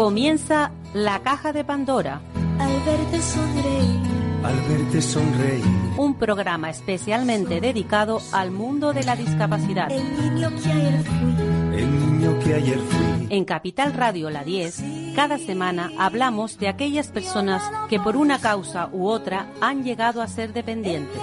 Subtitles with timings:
[0.00, 2.22] Comienza La Caja de Pandora.
[2.58, 4.00] Al verte sonreír.
[4.42, 5.64] Al verte sonreír.
[5.98, 9.92] Un programa especialmente dedicado al mundo de la discapacidad.
[9.92, 11.78] El niño que ayer fui.
[11.78, 13.26] El niño que ayer fui.
[13.28, 14.82] En Capital Radio La 10,
[15.14, 20.28] cada semana hablamos de aquellas personas que por una causa u otra han llegado a
[20.28, 21.20] ser dependientes.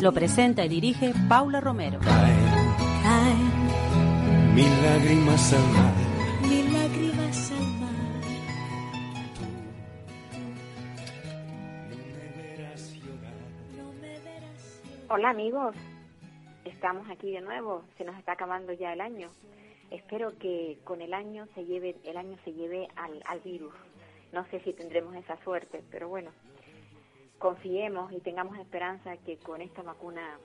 [0.00, 2.00] Lo presenta y dirige Paula Romero.
[4.56, 5.94] Mil lágrimas al mar.
[6.48, 7.90] mil lágrimas al mar.
[13.76, 15.10] No me verás llorar.
[15.10, 15.76] Hola amigos,
[16.64, 19.28] estamos aquí de nuevo, se nos está acabando ya el año.
[19.90, 23.74] Espero que con el año se lleve, el año se lleve al, al virus.
[24.32, 26.30] No sé si tendremos esa suerte, pero bueno,
[27.38, 30.38] confiemos y tengamos esperanza que con esta vacuna,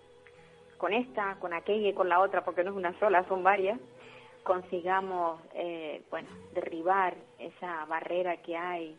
[0.77, 3.79] con esta, con aquella y con la otra, porque no es una sola, son varias,
[4.43, 8.97] consigamos, eh, bueno, derribar esa barrera que hay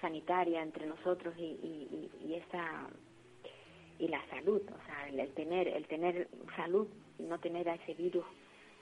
[0.00, 2.86] sanitaria entre nosotros y, y- y- esa
[3.98, 7.94] y la salud, o sea, el, el tener el tener salud no tener a ese
[7.94, 8.24] virus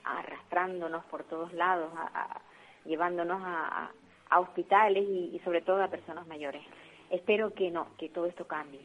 [0.03, 2.41] arrastrándonos por todos lados, a-
[2.85, 3.91] llevándonos a-
[4.29, 6.63] a hospitales y, y sobre todo a personas mayores.
[7.11, 8.79] Espero que no, que todo esto cambie.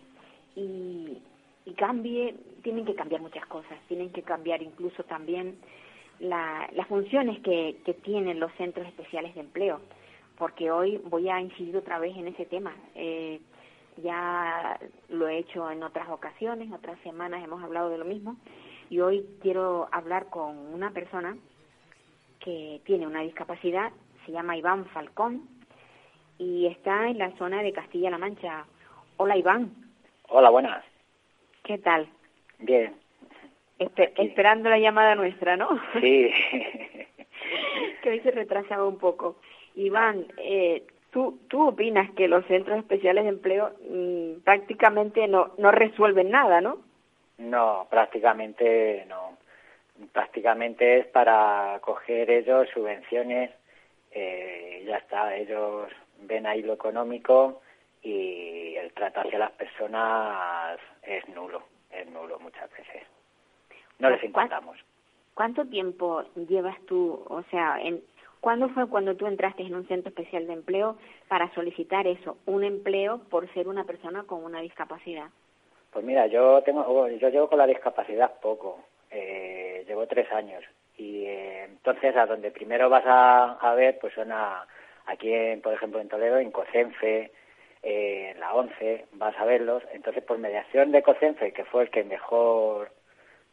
[0.56, 1.22] Y,
[1.64, 5.56] y cambie, tienen que cambiar muchas cosas, tienen que cambiar incluso también
[6.20, 9.80] la- las funciones que, que tienen los centros especiales de empleo,
[10.38, 12.74] porque hoy voy a incidir otra vez en ese tema.
[12.94, 13.40] Eh,
[14.02, 18.36] ya lo he hecho en otras ocasiones, otras semanas hemos hablado de lo mismo
[18.90, 21.36] y hoy quiero hablar con una persona
[22.40, 23.90] que tiene una discapacidad,
[24.26, 25.48] se llama Iván Falcón
[26.38, 28.66] y está en la zona de Castilla-La Mancha.
[29.16, 29.72] Hola Iván,
[30.28, 30.84] Hola, buenas.
[31.64, 32.06] ¿qué tal?
[32.58, 32.94] Bien.
[33.78, 34.12] Aquí.
[34.16, 35.68] esperando la llamada nuestra, ¿no?
[36.00, 36.30] Sí.
[38.02, 39.36] que hoy se retrasaba un poco.
[39.74, 45.70] Iván, eh, ¿tú, ¿tú opinas que los centros especiales de empleo mm, prácticamente no, no
[45.72, 46.78] resuelven nada, no?
[47.38, 49.36] no, prácticamente no.
[50.12, 53.50] Prácticamente es para coger ellos subvenciones,
[54.10, 57.62] eh, ya está, ellos ven ahí lo económico
[58.02, 63.02] y el trato hacia las personas es nulo, es nulo muchas veces.
[63.98, 64.78] No les ¿Cuán- importamos.
[65.34, 68.00] ¿Cuánto tiempo llevas tú, o sea, en,
[68.40, 70.96] ¿cuándo fue cuando tú entraste en un centro especial de empleo
[71.28, 75.26] para solicitar eso, un empleo por ser una persona con una discapacidad?
[75.92, 78.80] Pues mira, yo tengo, yo llevo con la discapacidad poco,
[79.10, 80.64] eh, llevo tres años
[80.96, 84.66] y eh, entonces a donde primero vas a, a ver, pues son a,
[85.06, 87.30] aquí, en, por ejemplo, en Toledo, en Cocenfe,
[87.82, 89.82] eh, en la ONCE, vas a verlos.
[89.92, 92.90] Entonces, por mediación de Cocenfe, que fue el que mejor,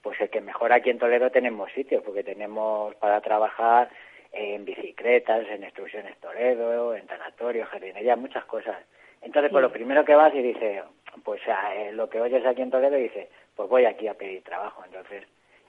[0.04, 3.90] pues el que mejor aquí en Toledo tenemos sitios, porque tenemos para trabajar
[4.34, 8.78] en bicicletas, en extrusiones Toledo, en tanatorio, jardinería, muchas cosas.
[9.22, 9.68] Entonces, pues Sí.
[9.68, 10.84] lo primero que vas y dices,
[11.24, 14.44] pues a, eh, lo que oyes aquí en Toledo, dices, pues voy aquí a pedir
[14.44, 14.84] trabajo.
[14.86, 15.24] Entonces,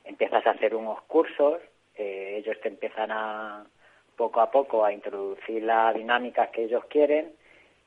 [0.04, 1.60] empiezas a hacer unos cursos,
[1.96, 3.64] eh, ellos te empiezan a,
[4.16, 7.32] poco a poco, a introducir las dinámicas que ellos quieren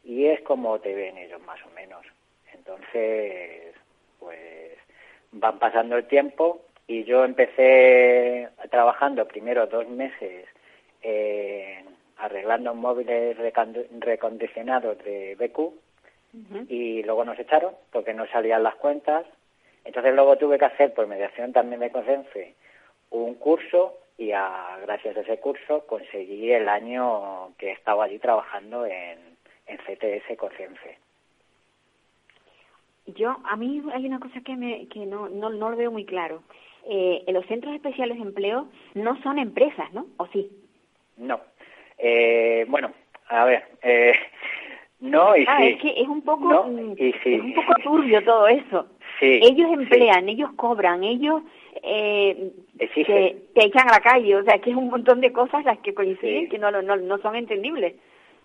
[0.03, 2.05] y es como te ven ellos más o menos.
[2.53, 3.75] Entonces,
[4.19, 4.77] pues
[5.39, 10.45] van pasando el tiempo y yo empecé trabajando primero dos meses
[11.01, 11.83] eh,
[12.17, 13.37] arreglando móviles
[13.99, 15.59] recondicionados de BQ
[16.69, 19.25] y luego nos echaron porque no salían las cuentas.
[19.85, 22.55] Entonces luego tuve que hacer, por mediación también de Cocenfe,
[23.11, 28.19] un curso y a- gracias a ese curso conseguí el año que he estado allí
[28.19, 29.17] trabajando en,
[29.67, 30.97] en CTS Cocenfe.
[33.15, 36.05] Yo, a mí hay una cosa que, me, que no, no, no lo veo muy
[36.05, 36.43] claro.
[36.89, 40.07] Eh, los centros especiales de empleo no son empresas, ¿no?
[40.17, 40.49] ¿O sí?
[41.17, 41.39] No.
[41.97, 42.91] Eh, bueno,
[43.29, 44.13] a ver, eh,
[44.99, 45.67] no y Ah, sí.
[45.67, 47.33] es que es un poco, No, mm, y sí.
[47.35, 48.87] es un poco turbio todo eso.
[49.19, 49.73] Sí, ellos sí.
[49.73, 51.41] emplean, ellos cobran, ellos
[51.83, 52.95] eh, te,
[53.53, 55.93] te echan a la calle, o sea, que es un montón de cosas las que
[55.93, 57.95] coinciden que no, no, no son entendibles.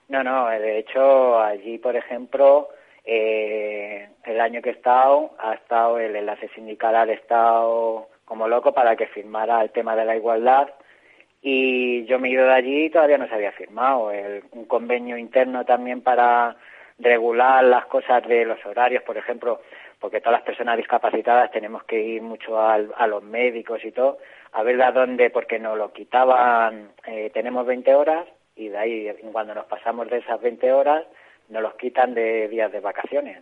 [0.08, 2.68] No, no, de hecho allí, por ejemplo,
[3.04, 8.72] eh, el año que he estado, ha estado el enlace sindical, ha estado como loco
[8.72, 10.68] para que firmara el tema de la igualdad
[11.42, 14.10] y yo me he ido de allí y todavía no se había firmado.
[14.12, 16.56] El- un convenio interno también para
[16.98, 19.60] regular las cosas de los horarios, por ejemplo,
[19.98, 24.18] porque todas las personas discapacitadas tenemos que ir mucho a los médicos y todo,
[24.52, 29.12] a ver a dónde, porque nos lo quitaban, eh, tenemos 20 horas y de ahí,
[29.32, 31.04] cuando nos pasamos de esas 20 horas,
[31.52, 33.38] nos los quitan de días de vacaciones.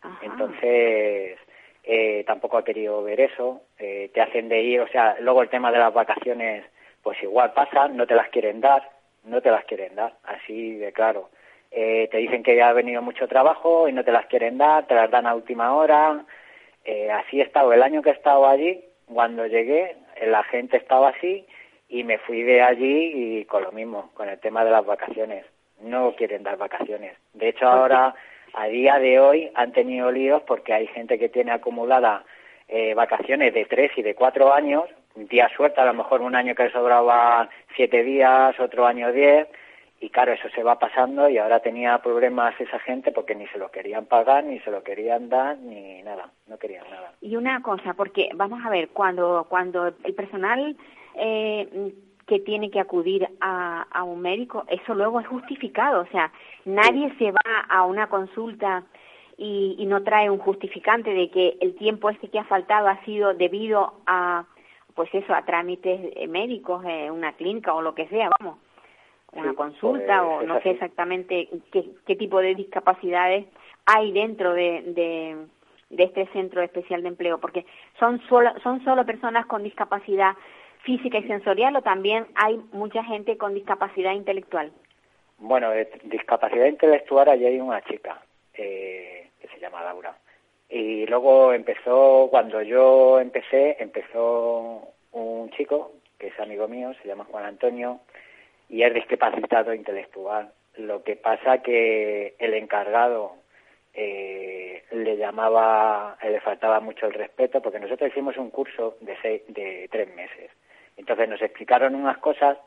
[0.00, 0.18] Ajá.
[0.22, 1.38] Entonces,
[1.84, 3.62] eh, tampoco ha querido ver eso.
[3.78, 6.64] Eh, te hacen de ir, o sea, luego el tema de las vacaciones
[7.02, 8.88] pues igual pasa, no te las quieren dar,
[9.24, 11.30] no te las quieren dar, así de claro.
[11.70, 14.86] Eh, te dicen que ya ha venido mucho trabajo y no te las quieren dar,
[14.86, 16.24] te las dan a última hora.
[16.84, 21.08] Eh, así he estado el año que he estado allí, cuando llegué, la gente estaba
[21.08, 21.46] así
[21.88, 25.44] y me fui de allí y con lo mismo, con el tema de las vacaciones.
[25.82, 27.16] No quieren dar vacaciones.
[27.34, 28.14] De hecho, ahora,
[28.54, 32.24] a día de hoy, han tenido líos porque hay gente que tiene acumulada
[32.68, 34.84] eh, vacaciones de tres y de cuatro años,
[35.14, 39.48] día suerte, a lo mejor un año que sobraba siete días, otro año diez,
[40.00, 43.58] y claro, eso se va pasando y ahora tenía problemas esa gente porque ni se
[43.58, 47.12] lo querían pagar, ni se lo querían dar, ni nada, no querían nada.
[47.20, 50.76] Y una cosa, porque vamos a ver, cuando, cuando el personal
[51.14, 51.92] eh,
[52.26, 56.32] que tiene que acudir a, a un médico, eso luego es justificado, o sea,
[56.64, 58.84] nadie se va a una consulta
[59.36, 63.04] y, y no trae un justificante de que el tiempo este que ha faltado ha
[63.04, 64.44] sido debido a,
[64.94, 68.58] pues eso, a trámites médicos, en una clínica o lo que sea, vamos
[69.32, 73.46] una consulta pues, o no sé exactamente qué, qué, tipo de discapacidades
[73.86, 75.36] hay dentro de, de,
[75.90, 77.64] de, este centro especial de empleo, porque
[77.98, 80.36] son solo, son solo personas con discapacidad
[80.84, 84.72] física y sensorial o también hay mucha gente con discapacidad intelectual.
[85.38, 88.20] Bueno, de discapacidad intelectual allí hay una chica
[88.54, 90.16] eh, que se llama Laura.
[90.68, 97.26] Y luego empezó, cuando yo empecé, empezó un chico que es amigo mío, se llama
[97.30, 98.00] Juan Antonio,
[98.68, 100.52] y es discapacitado intelectual.
[100.76, 103.32] Lo que pasa que el encargado
[103.92, 109.42] eh, le llamaba, le faltaba mucho el respeto, porque nosotros hicimos un curso de, seis,
[109.48, 110.50] de tres meses.
[110.96, 112.58] Entonces nos explicaron unas cosas,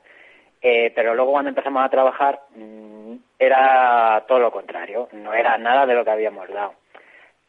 [0.61, 5.85] eh, pero luego cuando empezamos a trabajar mmm, era todo lo contrario, no era nada
[5.85, 6.73] de lo que habíamos dado.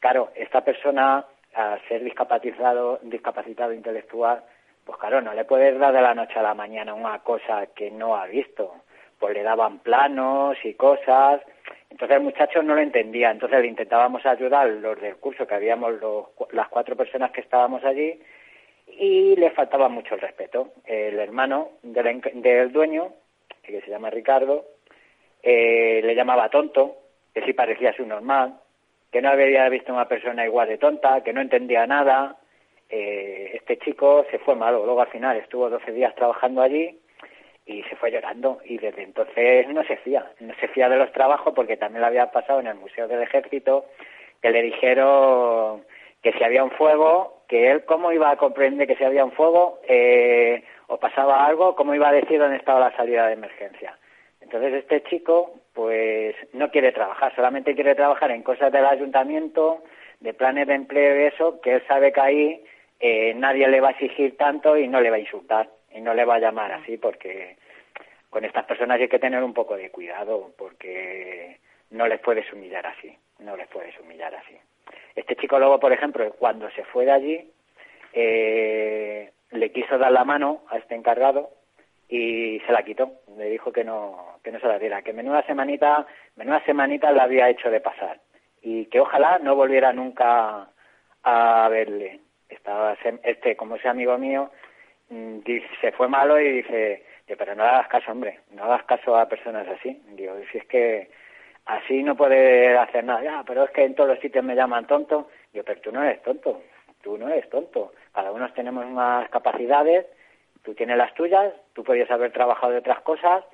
[0.01, 1.25] Claro, esta persona,
[1.55, 4.43] al ser discapacitado, discapacitado intelectual,
[4.85, 7.91] pues claro, no le puedes dar de la noche a la mañana una cosa que
[7.91, 8.73] no ha visto.
[9.19, 11.41] Pues le daban planos y cosas.
[11.91, 13.33] Entonces el muchacho no lo entendía.
[13.33, 17.83] Entonces le intentábamos ayudar los del curso, que habíamos los, las cuatro personas que estábamos
[17.85, 18.23] allí,
[18.99, 20.73] y le faltaba mucho el respeto.
[20.85, 23.13] El hermano del, del dueño,
[23.63, 24.65] que se llama Ricardo,
[25.43, 26.97] eh, le llamaba tonto,
[27.35, 28.59] que sí parecía su normal,
[29.13, 32.37] que no había visto una persona igual de tonta, que no entendía nada,
[32.89, 34.85] eh, este chico se fue malo.
[34.85, 36.99] Luego al final estuvo 12 días trabajando allí
[37.65, 41.13] y se fue llorando y desde entonces no se fía, no se fía de los
[41.13, 43.87] trabajos porque también lo había pasado en el Museo del Ejército
[44.41, 45.85] que le dijeron
[46.23, 49.33] que si había un fuego, que él cómo iba a comprender que si había un
[49.33, 53.97] fuego eh, o pasaba algo, cómo iba a decir dónde estaba la salida de emergencia.
[54.41, 59.83] Entonces este chico pues no quiere trabajar, solamente quiere trabajar en cosas del ayuntamiento,
[60.21, 62.65] de planes de empleo y eso, que él sabe que ahí
[63.01, 66.15] eh, nadie le va a exigir tanto y no le va a insultar y no
[66.15, 67.57] le va a llamar así porque
[68.31, 71.59] con estas personas hay que tener un poco de cuidado porque
[71.91, 74.57] no les puedes humillar así, no les puedes humillar así.
[75.17, 77.51] Este chico luego, por ejemplo, cuando se fue de allí,
[78.13, 81.51] eh, le quiso dar la mano a este encargado
[82.09, 83.11] y se la quitó.
[83.37, 87.25] Le dijo que no, que no se la diera, que menuda semanita, menuda semanita la
[87.25, 88.21] había hecho de pasar
[88.63, 90.69] y que ojalá no volviera nunca
[91.23, 94.51] a verle estaba este como ese amigo mío
[95.09, 95.39] mm,
[95.81, 97.05] se fue malo y dice
[97.39, 101.11] pero no hagas caso hombre no hagas caso a personas así digo si es que
[101.67, 103.23] así no puede hacer nada.
[103.23, 105.29] Ya pero es que en todos los sitios me llaman tonto.
[105.53, 106.63] Digo pero tú no eres tonto.
[107.03, 107.93] Tú no eres tonto.
[108.13, 110.07] Cada uno tenemos unas capacidades.
[110.63, 111.53] Tú tienes las tuyas.
[111.73, 113.45] Tú podías haber trabajado de otras cosas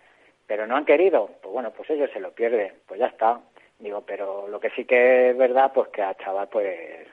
[0.47, 1.31] pero no han querido.
[1.41, 2.73] Pues bueno pues ellos se lo pierden.
[2.87, 3.41] Pues ya está.
[3.79, 7.07] Digo pero lo que sí que es verdad pues que a chaval pues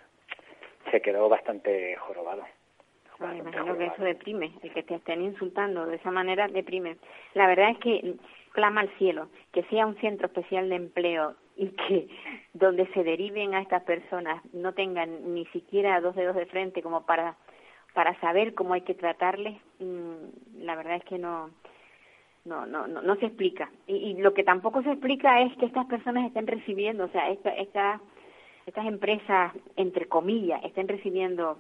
[0.91, 2.43] se quedó bastante jorobado.
[3.19, 6.97] me imagino que eso deprime, el que te estén insultando de esa manera deprime.
[7.33, 8.15] La verdad es que
[8.49, 12.07] clama al cielo que sea un centro especial de empleo y que
[12.53, 17.05] donde se deriven a estas personas no tengan ni siquiera dos dedos de frente como
[17.05, 17.35] para
[17.93, 21.49] para saber cómo hay que tratarles, mm, la verdad es que no
[22.45, 23.69] no no no, no se explica.
[23.87, 27.49] Y, lo que tampoco se explica es que estas personas estén recibiendo, o sea, esta,
[27.49, 27.99] esta
[28.65, 31.57] estas empresas, entre comillas, estén recibiendo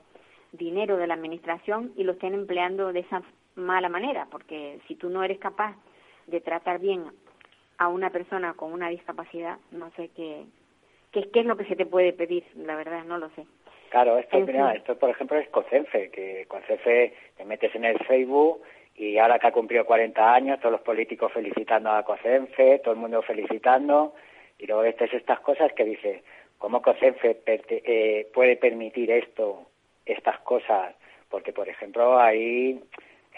[0.51, 3.23] dinero de la administración y lo estén empleando de esa
[3.55, 5.75] mala manera, porque si tú no eres capaz
[6.29, 7.05] de tratar bien
[7.77, 10.43] a una persona con una discapacidad, no sé qué,
[11.11, 13.45] qué, qué es lo que se te puede pedir, la verdad, no lo sé.
[13.89, 18.61] Claro, esto, mira, esto por ejemplo es COCENFE, que COCENFE te metes en el Facebook
[18.95, 22.99] y ahora que ha cumplido 40 años, todos los políticos felicitando a COCENFE, todo el
[22.99, 24.13] mundo felicitando,
[24.59, 26.21] y luego ves estas cosas que dice,
[26.59, 29.65] ¿Cómo COCENFE eh, puede permitir esto,
[30.05, 30.93] estas cosas?
[31.29, 32.83] Porque, por ejemplo, ahí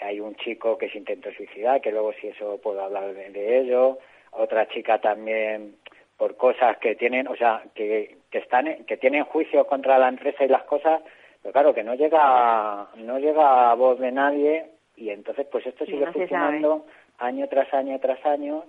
[0.02, 3.98] hay un chico que se intentó suicidar, que luego si eso puedo hablar de, ello,
[4.32, 5.76] otra chica también
[6.16, 10.44] por cosas que tienen, o sea, que, que están, que tienen juicio contra la empresa
[10.44, 11.02] y las cosas,
[11.42, 14.66] pero claro que no llega, no llega a voz de nadie
[14.96, 16.86] y entonces pues esto sigue funcionando
[17.18, 18.64] año tras año tras año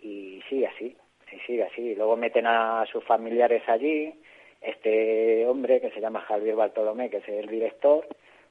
[0.00, 0.96] y sigue así,
[1.32, 1.94] y sigue así.
[1.94, 4.14] Luego meten a sus familiares allí,
[4.60, 8.06] este hombre que se llama Javier Bartolomé, que es el director,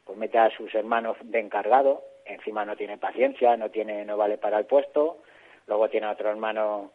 [0.05, 4.37] pues mete a sus hermanos de encargado, encima no tiene paciencia, no tiene, no vale
[4.37, 5.17] para el puesto,
[5.67, 6.91] luego tiene otro hermano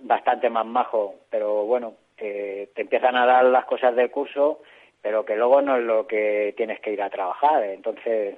[0.00, 4.60] bastante más majo, pero bueno, te empiezan a dar las cosas del curso,
[5.00, 7.64] pero que luego no es lo que tienes que ir a trabajar.
[7.64, 8.36] Entonces,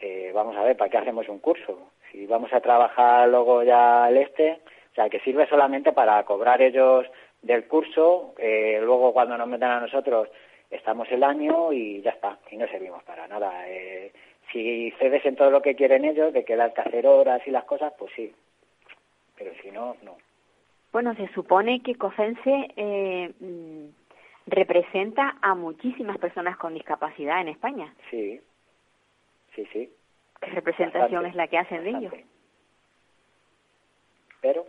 [0.00, 1.90] eh, vamos a ver, ¿para qué hacemos un curso?
[2.10, 4.60] Si vamos a trabajar luego ya el este,
[4.92, 7.06] o sea, que sirve solamente para cobrar ellos
[7.42, 10.28] del curso, eh, luego cuando nos meten a nosotros
[10.70, 13.68] estamos el año y ya está, y no servimos para nada.
[13.68, 14.12] Eh,
[14.52, 17.64] si cedes en todo lo que quieren ellos, de quedar que hacer horas y las
[17.64, 18.32] cosas, pues sí,
[19.36, 20.16] pero si no, no.
[20.92, 23.88] Bueno, se supone que COFENSE eh, mm,
[24.46, 27.94] representa a muchísimas personas con discapacidad en España.
[28.10, 28.40] Sí,
[29.54, 29.92] sí, sí.
[30.40, 32.14] ¿Qué representación es la que hacen de ellos?
[34.40, 34.66] Pero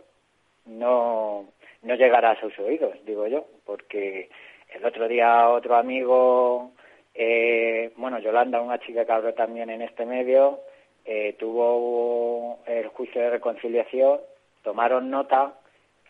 [0.66, 1.46] no,
[1.82, 4.28] no llegará a sus oídos, digo yo, porque
[4.74, 6.72] el otro día otro amigo,
[7.14, 10.60] eh, bueno, Yolanda, una chica que habló también en este medio,
[11.04, 14.20] eh, tuvo el juicio de reconciliación,
[14.62, 15.54] tomaron nota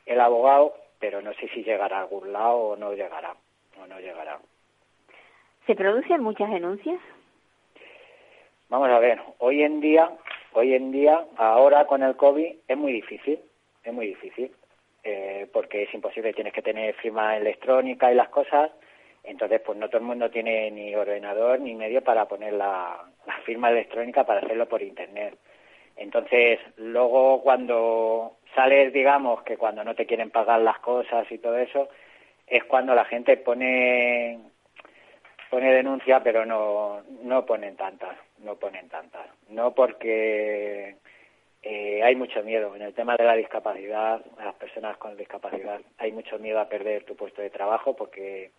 [0.06, 3.34] el abogado, pero no sé si llegará a algún lado o no llegará,
[3.82, 4.38] o no llegará.
[5.66, 7.00] ¿Se producen muchas denuncias?
[8.68, 10.10] Vamos a ver, hoy en día,
[10.52, 13.40] hoy en día, ahora con el COVID es muy difícil,
[13.84, 14.52] es muy difícil.
[15.02, 18.70] Eh, porque es imposible, tienes que tener firma electrónica y las cosas,
[19.24, 23.04] entonces pues no todo el mundo tiene ni ordenador ni medio para poner la,
[23.44, 25.36] firma electrónica para hacerlo por internet.
[25.96, 31.56] Entonces, luego cuando sales, digamos, que cuando no te quieren pagar las cosas y todo
[31.56, 31.88] eso,
[32.46, 34.38] es cuando la gente pone
[35.50, 39.26] pone denuncia, pero no no ponen tantas, no ponen tantas.
[39.48, 40.96] No porque
[41.62, 42.74] eh, hay mucho miedo.
[42.74, 47.04] En el tema de la discapacidad, las personas con discapacidad, hay mucho miedo a perder
[47.04, 48.50] tu puesto de trabajo porque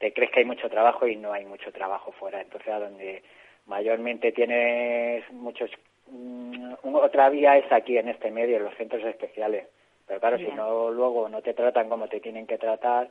[0.00, 2.40] te crees que hay mucho trabajo y no hay mucho trabajo fuera.
[2.40, 3.22] Entonces, a donde
[3.66, 5.70] mayormente tienes muchos.
[6.08, 9.68] Mm, otra vía es aquí, en este medio, en los centros especiales.
[10.06, 13.10] Pero claro, si no luego no te tratan como te tienen que tratar,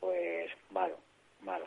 [0.00, 0.96] pues malo,
[1.42, 1.66] malo.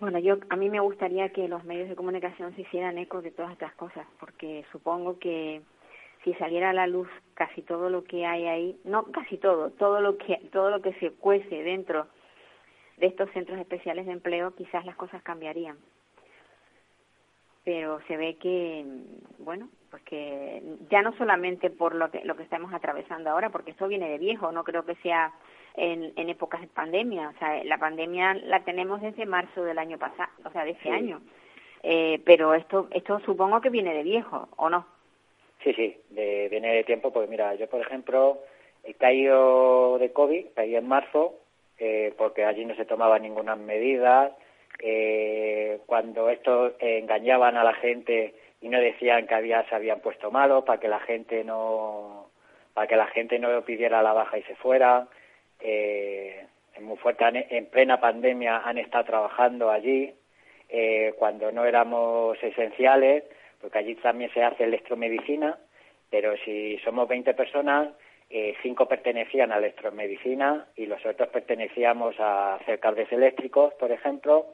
[0.00, 3.30] Bueno, yo a mí me gustaría que los medios de comunicación se hicieran eco de
[3.30, 5.60] todas estas cosas, porque supongo que
[6.24, 10.00] si saliera a la luz casi todo lo que hay ahí, no casi todo, todo
[10.00, 12.08] lo que todo lo que se cuece dentro
[13.00, 15.78] de estos centros especiales de empleo, quizás las cosas cambiarían.
[17.64, 18.84] Pero se ve que
[19.38, 23.72] bueno, pues que ya no solamente por lo que lo que estamos atravesando ahora, porque
[23.72, 25.32] esto viene de viejo, no creo que sea
[25.76, 27.30] en, en épocas de pandemia.
[27.30, 30.90] O sea, la pandemia la tenemos desde marzo del año pasado, o sea, de este
[30.90, 31.20] año.
[31.82, 34.86] Eh, pero esto, esto supongo que viene de viejo, ¿o no?
[35.64, 38.38] Sí, sí, de, viene de tiempo, porque mira, yo por ejemplo
[38.84, 41.34] he caído de COVID, caí en marzo,
[41.80, 44.36] eh, porque allí no se tomaban ninguna medida.
[44.78, 50.30] Eh, cuando estos engañaban a la gente y no decían que había se habían puesto
[50.30, 52.30] malos para que la gente no
[52.72, 55.08] para que la gente no pidiera la baja y se fuera
[55.60, 56.46] eh,
[56.80, 60.12] muy fuerte, en plena pandemia han estado trabajando allí,
[60.68, 63.24] eh, cuando no éramos esenciales,
[63.60, 65.58] porque allí también se hace electromedicina,
[66.10, 67.88] pero si somos 20 personas,
[68.30, 74.46] eh, cinco pertenecían a electromedicina y los otros pertenecíamos a hacer cables eléctricos, por ejemplo,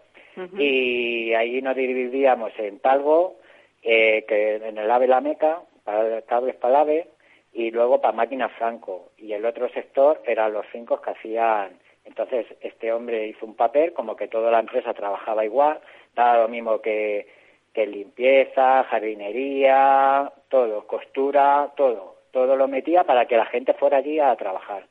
[0.59, 3.37] y ahí nos dividíamos en Talgo,
[3.83, 7.09] eh, que en el AVE La Meca, para cables para el AVE,
[7.54, 9.12] y luego para máquinas franco.
[9.16, 11.78] Y el otro sector eran los cinco que hacían.
[12.04, 15.80] Entonces, este hombre hizo un papel como que toda la empresa trabajaba igual,
[16.14, 17.26] daba lo mismo que,
[17.73, 22.16] que limpieza, jardinería, todo, costura, todo.
[22.37, 24.85] Todo lo metía para que la gente fuera allí a trabajar.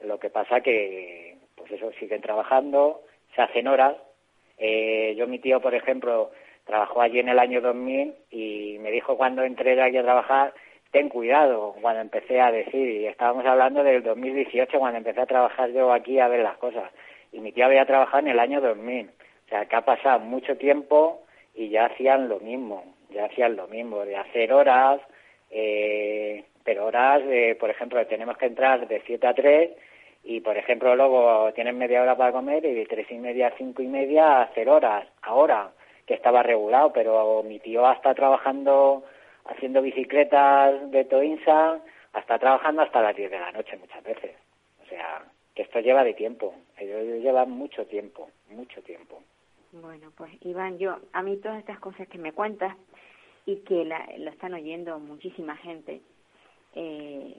[0.00, 3.02] Lo que pasa que, pues eso, siguen trabajando,
[3.34, 3.96] se hacen horas.
[4.56, 6.30] Eh, yo, mi tío, por ejemplo,
[6.64, 10.54] trabajó allí en el año 2000 y me dijo cuando entré allí a trabajar
[10.90, 15.70] ten cuidado cuando empecé a decir, y estábamos hablando del 2018 cuando empecé a trabajar
[15.72, 16.90] yo aquí a ver las cosas,
[17.30, 20.56] y mi tía había trabajado en el año 2000, o sea que ha pasado mucho
[20.56, 25.00] tiempo y ya hacían lo mismo, ya hacían lo mismo, de hacer horas,
[25.50, 29.70] eh, pero horas, de, por ejemplo, tenemos que entrar de 7 a 3
[30.24, 33.56] y, por ejemplo, luego tienen media hora para comer y de 3 y media a
[33.56, 35.72] 5 y media hacer horas, ahora
[36.06, 39.04] que estaba regulado, pero mi tío hasta trabajando,
[39.46, 41.80] haciendo bicicletas de Toinsa,
[42.12, 44.32] hasta trabajando hasta las 10 de la noche muchas veces.
[44.84, 45.22] O sea,
[45.54, 49.22] que esto lleva de tiempo, ellos llevan mucho tiempo, mucho tiempo.
[49.72, 52.76] Bueno, pues Iván, yo, a mí todas estas cosas que me cuentas
[53.46, 56.00] y que la, lo están oyendo muchísima gente,
[56.74, 57.36] eh,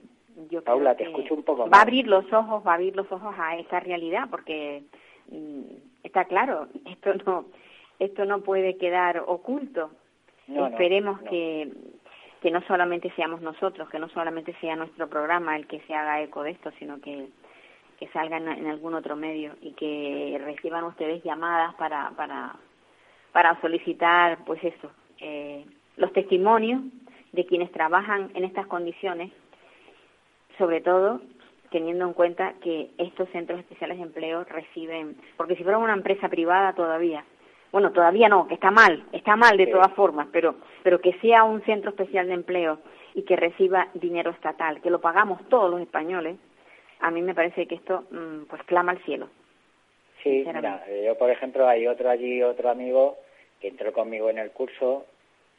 [0.50, 2.96] yo Paula, creo te escucho un poco va a abrir los ojos, va a abrir
[2.96, 4.82] los ojos a esa realidad, porque
[5.28, 5.62] mm,
[6.02, 7.46] está claro, esto no,
[7.98, 9.90] esto no puede quedar oculto.
[10.48, 11.30] No, no, Esperemos no.
[11.30, 11.72] que
[12.42, 16.20] que no solamente seamos nosotros, que no solamente sea nuestro programa el que se haga
[16.20, 17.28] eco de esto, sino que,
[18.00, 22.56] que salga en, en algún otro medio y que reciban ustedes llamadas para, para,
[23.30, 25.64] para solicitar, pues eso, eh,
[25.96, 26.82] los testimonios
[27.32, 29.30] de quienes trabajan en estas condiciones,
[30.58, 31.20] sobre todo
[31.70, 36.28] teniendo en cuenta que estos centros especiales de empleo reciben, porque si fuera una empresa
[36.28, 37.24] privada todavía,
[37.72, 41.44] bueno, todavía no, que está mal, está mal de todas formas, pero, pero que sea
[41.44, 42.78] un centro especial de empleo
[43.14, 46.36] y que reciba dinero estatal, que lo pagamos todos los españoles,
[47.00, 49.28] a mí me parece que esto pues pues clama al cielo.
[50.22, 53.16] Sí, mira, eh, yo por ejemplo hay otro allí, otro amigo
[53.60, 55.06] que entró conmigo en el curso,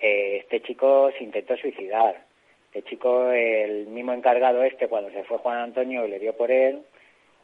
[0.04, 2.26] eh, este chico se intentó suicidar.
[2.66, 6.82] Este chico, el mismo encargado este, cuando se fue Juan Antonio, le dio por él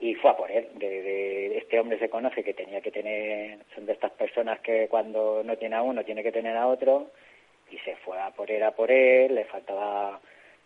[0.01, 0.67] y fue a por él.
[0.75, 5.41] De, este hombre se conoce que tenía que tener, son de estas personas que cuando
[5.41, 7.11] no tiene a uno tiene que tener a otro
[7.71, 10.19] y se fue a por él, a por él, le faltaba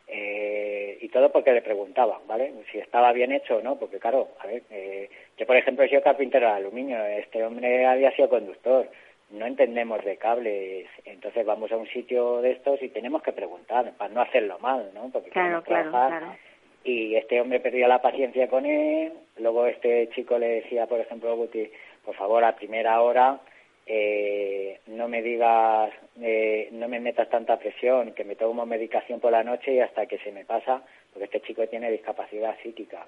[0.07, 2.53] eh, y todo porque le preguntaban, ¿vale?
[2.71, 5.89] Si estaba bien hecho o no, porque claro, a ver, eh, yo por ejemplo he
[5.89, 8.89] sido carpintero de aluminio, este hombre había sido conductor,
[9.33, 13.91] no entendemos de cables, entonces vamos a un sitio de estos y tenemos que preguntar
[13.97, 15.09] para no hacerlo mal, ¿no?
[15.11, 16.37] Porque Claro, claro, trabajar claro.
[16.83, 21.31] y este hombre perdía la paciencia con él, luego este chico le decía, por ejemplo,
[21.31, 21.69] a Guti,
[22.05, 23.39] por favor, a primera hora
[23.85, 25.91] eh, no me digas,
[26.21, 30.05] eh, no me metas tanta presión, que me tomo medicación por la noche y hasta
[30.05, 33.07] que se me pasa, porque este chico tiene discapacidad psíquica.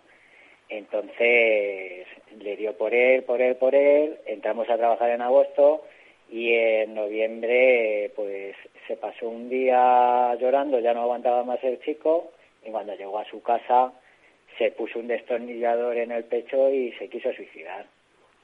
[0.67, 2.07] Entonces
[2.39, 5.83] le dio por él, por él, por él, entramos a trabajar en agosto
[6.29, 8.55] y en noviembre pues
[8.87, 12.31] se pasó un día llorando, ya no aguantaba más el chico
[12.63, 13.93] y cuando llegó a su casa
[14.57, 17.85] se puso un destornillador en el pecho y se quiso suicidar.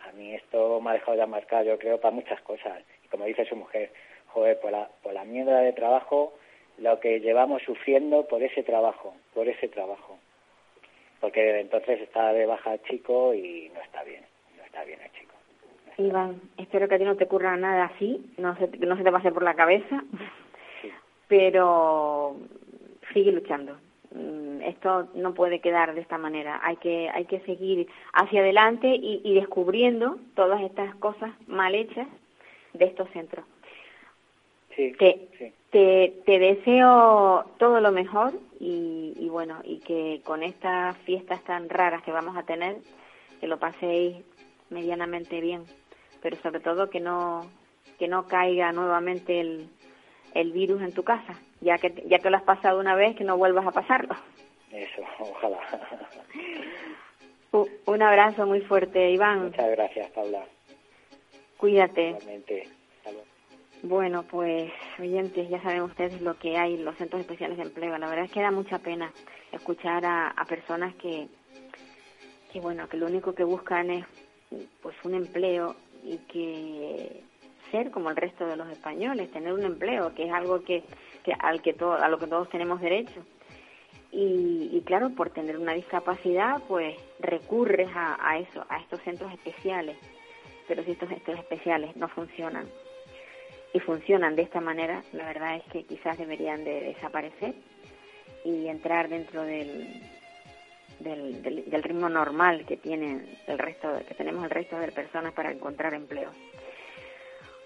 [0.08, 2.84] A mí esto me ha dejado ya marcado, yo creo, para muchas cosas.
[3.06, 3.92] Y como dice su mujer,
[4.28, 6.34] joder, por la, por la mierda de trabajo,
[6.78, 10.18] lo que llevamos sufriendo por ese trabajo, por ese trabajo.
[11.20, 14.26] Porque desde entonces está de baja el chico y no está bien,
[14.58, 15.31] no está bien el chico.
[15.98, 19.12] Iván, espero que a ti no te ocurra nada así, no se, no se te
[19.12, 20.04] pase por la cabeza,
[20.82, 20.90] Sí.
[21.28, 22.38] pero
[23.14, 23.78] sigue luchando.
[24.14, 26.60] Mm, Esto no puede quedar de esta manera.
[26.64, 32.08] Hay que, hay que seguir hacia adelante y, y descubriendo todas estas cosas mal hechas
[32.74, 33.46] de estos centros.
[34.76, 35.54] Sí, Te, sí.
[35.72, 41.70] te, te deseo todo lo mejor y, y bueno, y que con estas fiestas tan
[41.70, 42.78] raras que vamos a tener,
[43.40, 44.16] que lo paséis
[44.70, 45.64] medianamente bien,
[46.22, 47.50] pero sobre todo que no,
[48.00, 49.70] que no caiga nuevamente el,
[50.34, 53.24] el virus en tu casa, ya que, ya que lo has pasado una vez, que
[53.24, 54.16] no vuelvas a pasarlo.
[54.72, 55.60] Eso, ojalá.
[57.52, 59.46] U- Un abrazo muy fuerte, Iván.
[59.46, 60.44] Muchas gracias, Paula.
[61.58, 62.10] Cuídate.
[62.10, 62.70] Igualmente.
[63.84, 67.98] Bueno, pues oyentes, ya saben ustedes lo que hay en los centros especiales de empleo.
[67.98, 69.12] La verdad es que da mucha pena
[69.52, 71.28] escuchar a, a personas que,
[72.54, 74.06] que, bueno, que lo único que buscan es
[74.84, 77.24] pues un empleo y que
[77.72, 80.84] ser como el resto de los españoles, tener un empleo, que es algo que,
[81.24, 83.26] que al que todo, a lo que todos tenemos derecho.
[84.12, 89.32] Y, y claro, por tener una discapacidad, pues recurres a, a eso, a estos centros
[89.32, 89.98] especiales.
[90.68, 92.68] Pero si estos centros especiales no funcionan
[93.74, 97.56] y funcionan de esta manera, la verdad es que quizás deberían de desaparecer
[98.44, 99.88] y entrar dentro del,
[101.04, 105.34] del, del, del ritmo normal que tienen el resto que tenemos el resto de personas
[105.34, 106.32] para encontrar empleo.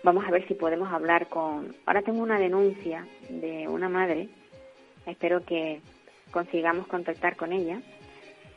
[0.04, 1.76] Vamos a ver si podemos hablar con.
[1.86, 4.30] Ahora tengo una denuncia de una madre.
[5.06, 5.82] Espero que
[6.32, 7.82] consigamos contactar con ella.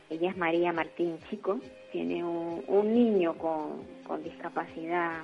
[0.09, 1.59] Ella es María Martín Chico.
[1.91, 5.23] Tiene un, un niño con, con discapacidad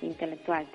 [0.00, 0.66] intelectual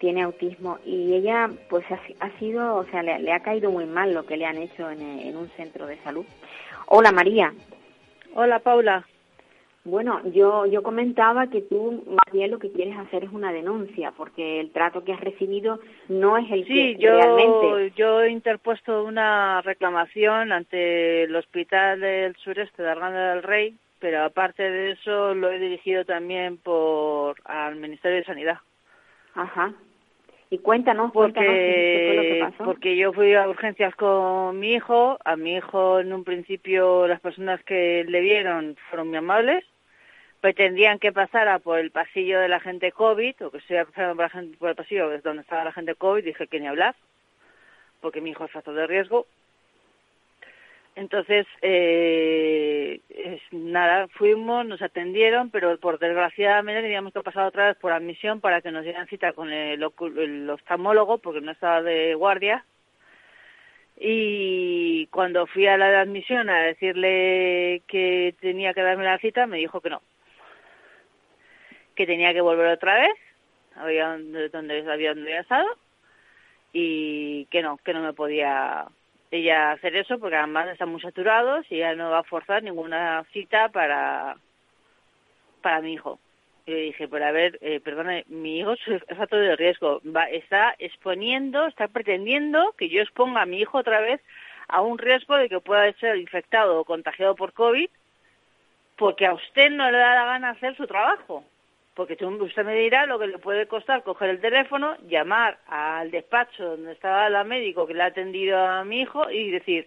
[0.00, 3.84] tiene autismo y ella pues ha, ha sido, o sea, le, le ha caído muy
[3.84, 6.24] mal lo que le han hecho en, eh, en un centro de salud.
[6.86, 7.52] Hola María.
[8.34, 9.06] Hola Paula.
[9.84, 14.12] Bueno, yo yo comentaba que tú más bien lo que quieres hacer es una denuncia
[14.14, 17.92] porque el trato que has recibido no es el Sí, que yo, realmente.
[17.96, 24.22] yo he interpuesto una reclamación ante el Hospital del Sureste de Arganda del Rey, pero
[24.24, 28.58] aparte de eso lo he dirigido también por al Ministerio de Sanidad.
[29.34, 29.72] Ajá.
[30.50, 32.64] Y cuéntanos, cuéntanos qué fue lo que porque pasó.
[32.64, 35.18] porque yo fui a urgencias con mi hijo.
[35.24, 39.64] A mi hijo en un principio las personas que le vieron fueron muy amables.
[40.40, 44.24] Pretendían que pasara por el pasillo de la gente COVID o que estuviera pasando por,
[44.24, 46.96] la gente, por el pasillo donde estaba la gente COVID dije que ni hablar
[48.00, 49.26] porque mi hijo es factor de riesgo
[50.96, 53.00] entonces, eh,
[53.52, 58.60] nada, fuimos, nos atendieron, pero por desgraciadamente teníamos que pasar otra vez por admisión para
[58.60, 59.82] que nos dieran cita con el,
[60.18, 62.64] el oftalmólogo, porque no estaba de guardia.
[63.98, 69.58] Y cuando fui a la admisión a decirle que tenía que darme la cita, me
[69.58, 70.02] dijo que no.
[71.94, 73.14] Que tenía que volver otra vez,
[73.76, 75.68] había donde, donde había donde había estado,
[76.72, 78.86] y que no, que no me podía
[79.30, 83.24] ella hacer eso porque además están muy saturados y ella no va a forzar ninguna
[83.32, 84.36] cita para
[85.62, 86.18] para mi hijo.
[86.66, 90.24] Y le dije, pero a ver, eh, perdone, mi hijo es factor de riesgo, va,
[90.24, 94.20] está exponiendo, está pretendiendo que yo exponga a mi hijo otra vez
[94.68, 97.90] a un riesgo de que pueda ser infectado o contagiado por COVID
[98.96, 101.42] porque a usted no le da la gana hacer su trabajo.
[102.00, 106.64] Porque usted me dirá lo que le puede costar coger el teléfono, llamar al despacho
[106.64, 109.86] donde estaba la médico que le ha atendido a mi hijo y decir,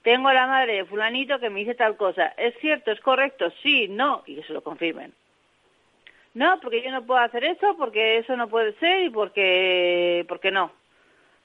[0.00, 2.28] tengo a la madre de fulanito que me dice tal cosa.
[2.38, 2.90] ¿Es cierto?
[2.90, 3.52] ¿Es correcto?
[3.62, 4.22] Sí, no.
[4.24, 5.12] Y que se lo confirmen.
[6.32, 10.50] No, porque yo no puedo hacer eso, porque eso no puede ser y porque, porque
[10.50, 10.72] no.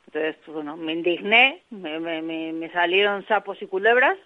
[0.07, 1.99] Entonces, pues, bueno, me indigné, me-
[2.53, 4.17] me salieron sapos y culebras.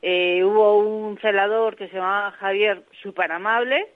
[0.00, 3.86] Eh, hubo un celador que se llamaba Javier, súper amable,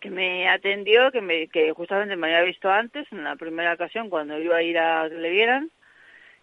[0.00, 4.10] que me atendió, que, me, que justamente me había visto antes, en la primera ocasión,
[4.10, 5.70] cuando iba a ir a que le vieran,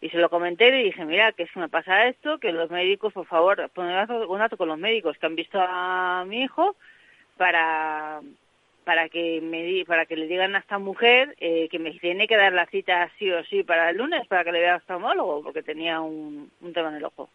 [0.01, 3.13] y se lo comenté y dije, mira, que si me pasa esto, que los médicos,
[3.13, 6.75] por favor, pongan contacto con los médicos que han visto a mi hijo
[7.37, 8.21] para
[8.83, 12.37] para que me para que le digan a esta mujer eh, que me tiene que
[12.37, 15.41] dar la cita sí o sí para el lunes para que le vea al oftalmólogo
[15.43, 17.27] porque tenía un, un tema en el ojo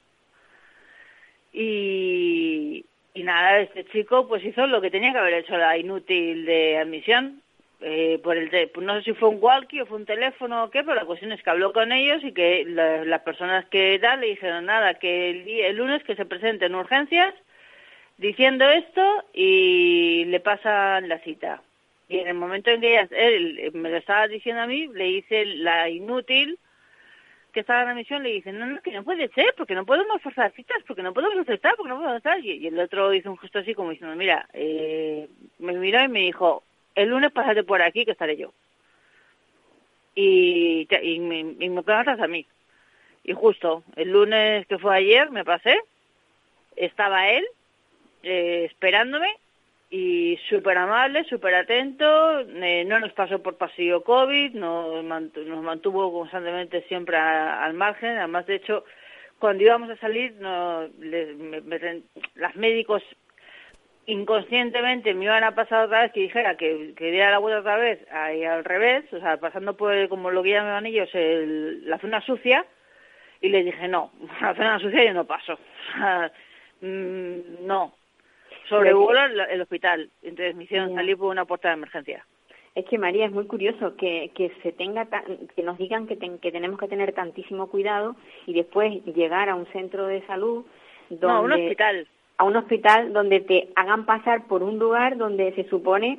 [1.52, 6.44] y, y nada este chico pues hizo lo que tenía que haber hecho la inútil
[6.44, 7.42] de admisión
[7.80, 10.70] eh, por el te- no sé si fue un walkie o fue un teléfono o
[10.70, 13.98] qué pero la cuestión es que habló con ellos y que la- las personas que
[14.00, 17.34] tal le dijeron nada que el, el lunes que se presente en urgencias
[18.18, 21.62] diciendo esto y le pasan la cita.
[22.08, 25.08] Y en el momento en que ella, él me lo estaba diciendo a mí, le
[25.08, 26.58] hice la inútil
[27.52, 29.84] que estaba en la misión, le dice, no, no, que no puede ser, porque no
[29.84, 32.44] podemos forzar citas, porque no podemos aceptar, porque no podemos aceptar.
[32.44, 36.20] Y, el otro hizo un gesto así como diciendo, mira, eh, me miró y me
[36.20, 36.62] dijo,
[36.94, 38.52] el lunes pásate por aquí que estaré yo.
[40.14, 42.46] Y, y me, y me a mí.
[43.24, 45.78] Y justo, el lunes que fue ayer, me pasé,
[46.76, 47.46] estaba él,
[48.22, 49.28] eh, esperándome
[49.90, 55.62] y súper amable, súper atento, eh, no nos pasó por pasillo COVID, nos, mantu- nos
[55.64, 58.84] mantuvo constantemente siempre al margen, además de hecho
[59.40, 62.02] cuando íbamos a salir no, me-
[62.36, 63.02] las médicos
[64.06, 68.00] inconscientemente me iban a pasar otra vez que dijera que, diera la vuelta otra vez
[68.12, 72.20] ahí al revés, o sea, pasando por como lo que llaman ellos el- la zona
[72.20, 72.64] sucia
[73.40, 75.58] y les dije no, la zona sucia yo no paso,
[76.80, 77.94] mm, no,
[78.70, 82.24] sobrevuelo el, el hospital, entonces me hicieron salir por una puerta de emergencia.
[82.74, 86.16] Es que María es muy curioso que, que se tenga tan- que nos digan que,
[86.16, 88.14] ten- que tenemos que tener tantísimo cuidado
[88.46, 90.64] y después llegar a un centro de salud
[91.10, 92.06] donde No, un hospital.
[92.38, 96.18] a un hospital donde te hagan pasar por un lugar donde se supone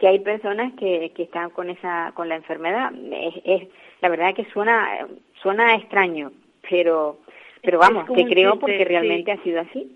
[0.00, 3.68] que hay personas que, que están con esa con la enfermedad es, es
[4.00, 5.06] la verdad que suena
[5.40, 6.32] suena extraño
[6.68, 7.20] pero
[7.62, 8.84] pero vamos te creo chiste, porque sí.
[8.84, 9.94] realmente ha sido así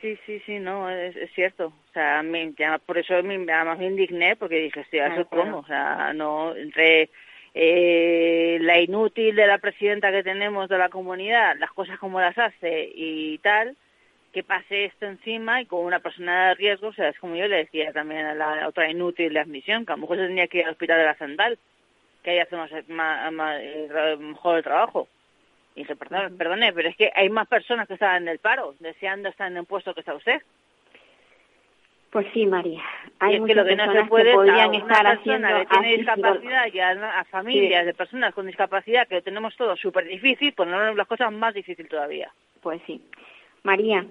[0.00, 1.66] Sí, sí, sí, no, es, es cierto.
[1.66, 5.58] O sea, me, ya por eso me, además me indigné porque dije, Claro, eso cómo,
[5.58, 7.10] o sea, no, entre
[7.54, 12.38] eh, la inútil de la presidenta que tenemos de la comunidad, las cosas como las
[12.38, 13.76] hace y tal,
[14.32, 17.48] que pase esto encima y con una persona de riesgo, o sea, es como yo
[17.48, 20.46] le decía también a la otra inútil de admisión, que a lo mejor se tenía
[20.46, 21.58] que ir al hospital de la Central,
[22.22, 25.08] que ahí hace más, más, más- eh, mejor el trabajo.
[25.78, 28.74] Y dije, perdón, perdone, pero es que hay más personas que están en el paro,
[28.80, 30.42] deseando estar en el puesto que está usted.
[32.10, 34.78] pues sí María Y hay es que lo que no se puede es podrían una
[34.78, 37.86] estar persona haciendo que tiene discapacidad y a, a familias Sí.
[37.86, 41.86] de personas con discapacidad que lo tenemos todo súper difícil, ponernos las cosas más difícil
[41.86, 42.32] todavía.
[42.60, 43.00] pues sí
[43.62, 44.04] María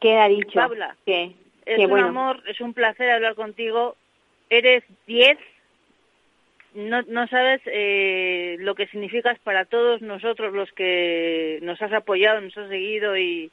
[0.00, 1.32] queda dicho Paula, que
[1.64, 3.96] Es que un bueno amor, es un placer hablar contigo.
[4.50, 5.38] Eres 10.
[6.74, 12.40] No, no sabes eh, lo que significas para todos nosotros los que nos has apoyado,
[12.40, 13.52] nos has seguido y,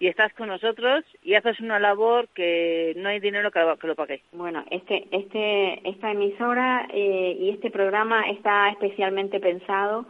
[0.00, 3.86] y estás con nosotros y haces una labor que no hay dinero que lo, que
[3.86, 4.22] lo pague.
[4.32, 10.04] Bueno, este, este, esta emisora eh, y este programa está especialmente pensado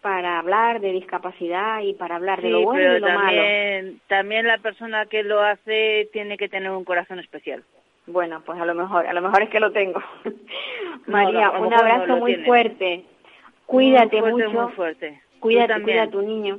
[0.00, 3.98] para hablar de discapacidad y para hablar de lo bueno y de lo malo.
[4.06, 7.64] también la persona que lo hace tiene que tener un corazón especial.
[8.06, 10.02] Bueno, pues a lo mejor, a lo mejor es que lo tengo.
[11.06, 12.46] María, un no abrazo muy tiene.
[12.46, 13.04] fuerte.
[13.66, 14.62] Cuídate muy fuerte, mucho.
[14.62, 15.22] Muy fuerte.
[15.40, 15.84] Cuídate, también.
[15.98, 16.58] cuida a tu niño.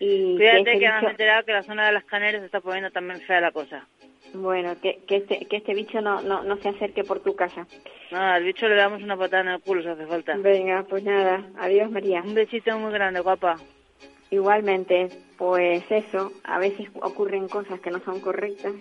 [0.00, 2.46] Y Cuídate que, que este me bicho- enterado que la zona de las Canarias se
[2.46, 3.86] está poniendo también fea la cosa.
[4.34, 7.66] bueno, que, que este, que este bicho no, no, no se acerque por tu casa.
[8.10, 10.36] Nada, al bicho le damos una patada en el culo si hace falta.
[10.38, 12.22] Venga, pues nada, adiós María.
[12.22, 13.56] Un besito muy grande, guapa.
[14.32, 18.72] Igualmente, pues eso, a veces ocurren cosas que no son correctas,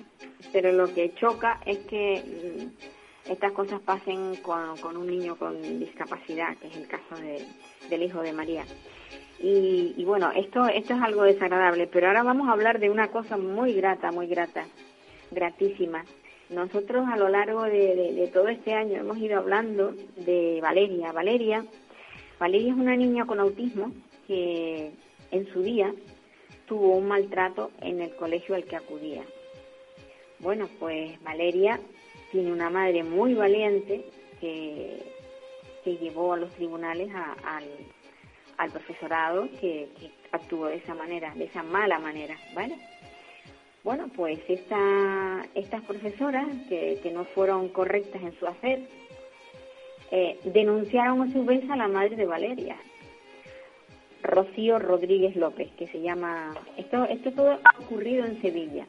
[0.54, 5.78] pero lo que choca es que mm, estas cosas pasen con, con un niño con
[5.78, 7.46] discapacidad, que es el caso de-
[7.90, 8.64] del hijo de María.
[9.44, 13.36] Y, bueno, esto, esto es algo desagradable, pero ahora vamos a hablar de una cosa
[13.38, 14.66] muy grata, muy grata,
[15.32, 16.06] gratísima.
[16.50, 21.12] Nosotros a lo largo de, de- de todo este año hemos ido hablando de Valeria.
[21.12, 21.66] Valeria,
[22.40, 23.92] Valeria es una niña con autismo
[24.28, 24.92] que
[25.32, 25.94] en su día
[26.68, 29.24] tuvo un maltrato en el colegio al que acudía.
[30.40, 31.80] Bueno, pues Valeria
[32.32, 34.06] tiene una madre muy valiente
[34.40, 34.98] que,
[35.84, 37.66] que llevó a los tribunales al,
[38.58, 42.78] al profesorado que, que actuó de esa manera, de esa mala manera, ¿vale?
[43.84, 48.82] Bueno, pues esta, estas profesoras que, que no fueron correctas en su hacer,
[50.12, 52.78] eh, denunciaron a su vez a la madre de Valeria,
[54.24, 56.54] Rocío Rodríguez López, que se llama...
[56.78, 58.86] Esto, esto todo ha ocurrido en Sevilla.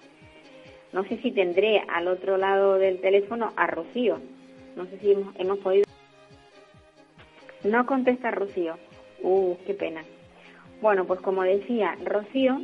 [0.93, 4.21] No sé si tendré al otro lado del teléfono a Rocío.
[4.77, 5.85] No sé si hemos, hemos podido...
[7.65, 8.77] No contesta Rocío.
[9.23, 10.03] Uh, qué pena.
[10.81, 12.61] Bueno, pues como decía, Rocío,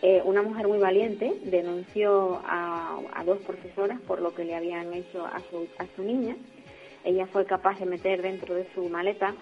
[0.00, 4.94] eh, una mujer muy valiente, denunció a, a dos profesoras por lo que le habían
[4.94, 6.36] hecho a su, a su niña.
[7.04, 9.34] Ella fue capaz de meter dentro de su maleta,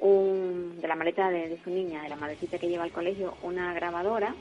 [0.00, 3.72] un, de la maleta de, su niña, de la maletita que lleva al colegio, una
[3.74, 4.34] grabadora,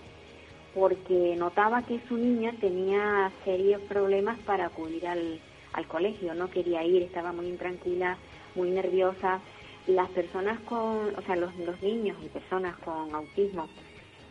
[0.73, 5.39] porque notaba que su niña tenía serios problemas para acudir al,
[5.73, 8.17] al colegio, no quería ir, estaba muy intranquila,
[8.55, 9.39] muy nerviosa.
[9.87, 13.67] Las personas con, o sea, los, los niños y personas con autismo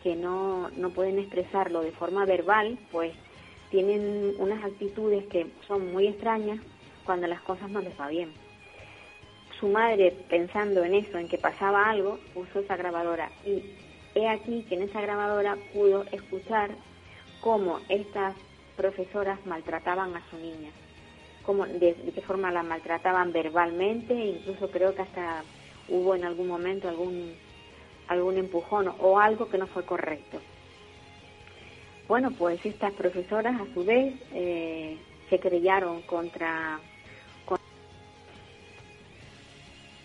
[0.03, 3.13] que no, no pueden expresarlo de forma verbal, pues
[3.71, 6.61] tienen unas actitudes que son muy extrañas
[7.05, 8.31] cuando las cosas no les va bien.
[9.63, 13.63] Su madre, pensando en eso, en que pasaba algo, puso esa grabadora y
[14.13, 16.71] he aquí que en esa grabadora pudo escuchar
[17.41, 18.35] cómo estas
[18.77, 20.73] profesoras maltrataban a su niña,
[21.45, 25.45] cómo, de, qué forma la maltrataban verbalmente, incluso creo que hasta
[25.89, 27.33] hubo en algún momento algún
[28.09, 30.41] algún empujón o algo que no fue correcto.
[32.09, 34.97] Bueno, pues estas profesoras a su vez eh,
[35.31, 36.81] se querellaron contra,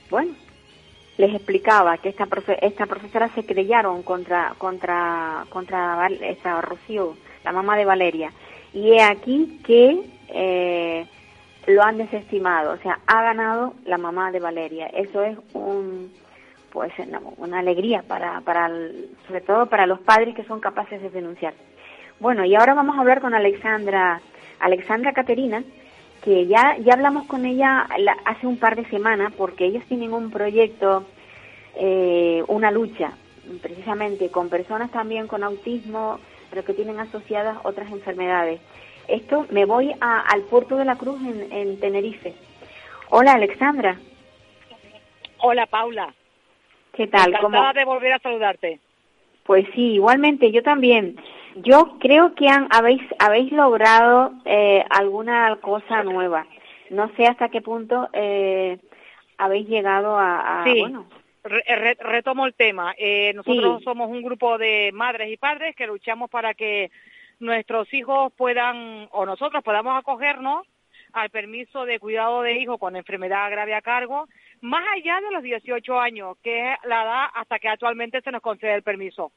[0.10, 0.34] Bueno,
[1.18, 7.52] les explicaba que esta profe- esta profesora se querellaron contra contra contra esta Rocío, la
[7.52, 8.32] mamá de Valeria,
[8.74, 11.06] y he aquí que eh,
[11.68, 14.88] lo han desestimado, o sea, ha ganado la mamá de Valeria.
[14.88, 16.12] Eso es un
[16.72, 16.94] pues
[17.40, 18.70] una, alegría para, para
[19.26, 21.54] sobre todo para los padres que son capaces de denunciar.
[22.20, 24.22] Bueno, y ahora vamos a hablar con Alexandra,
[24.60, 25.64] Alexandra Caterina,
[26.28, 30.12] que ya, ya hablamos con ella la- hace un par de semanas porque ellos tienen
[30.12, 31.06] un proyecto,
[31.76, 33.14] eh, una lucha,
[33.62, 38.60] precisamente con personas también con autismo, pero que tienen asociadas otras enfermedades.
[39.08, 42.34] Esto me voy a- al puerto de la Cruz en, en Tenerife.
[43.10, 43.98] Hola Alexandra,
[45.40, 46.14] Hola Paula,
[46.92, 47.32] ¿qué tal?
[47.40, 48.82] ¿Cómo- encantada de volver a saludarte.
[49.46, 51.16] Pues sí, igualmente, yo también.
[51.64, 56.46] Yo creo que han, habéis, habéis logrado eh, alguna cosa nueva.
[56.90, 58.78] No sé hasta qué punto eh,
[59.38, 60.80] habéis llegado a, a- Sí.
[60.80, 61.06] bueno,
[61.44, 62.94] Re- re- retomo el tema.
[62.98, 63.84] Eh, nosotros Sí.
[63.86, 66.92] somos un grupo de madres y padres que luchamos para que
[67.40, 70.68] nuestros hijos puedan, o nosotros podamos acogernos
[71.14, 74.28] al permiso de cuidado de hijo con enfermedad grave a cargo,
[74.62, 78.42] más allá de los 18 años, que es la edad hasta que actualmente se nos
[78.42, 79.32] concede el permiso.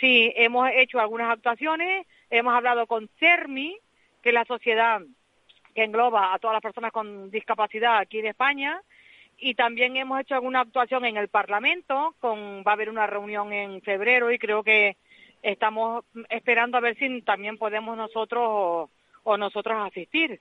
[0.00, 3.78] Sí, hemos hecho algunas actuaciones, hemos hablado con CERMI,
[4.22, 5.02] que es la sociedad
[5.74, 8.80] que engloba a todas las personas con discapacidad aquí en España,
[9.36, 13.82] y también hemos hecho alguna actuación en el Parlamento, va a haber una reunión en
[13.82, 14.96] febrero y creo que
[15.42, 18.90] estamos esperando a ver si también podemos nosotros o,
[19.24, 20.40] o nosotros asistir.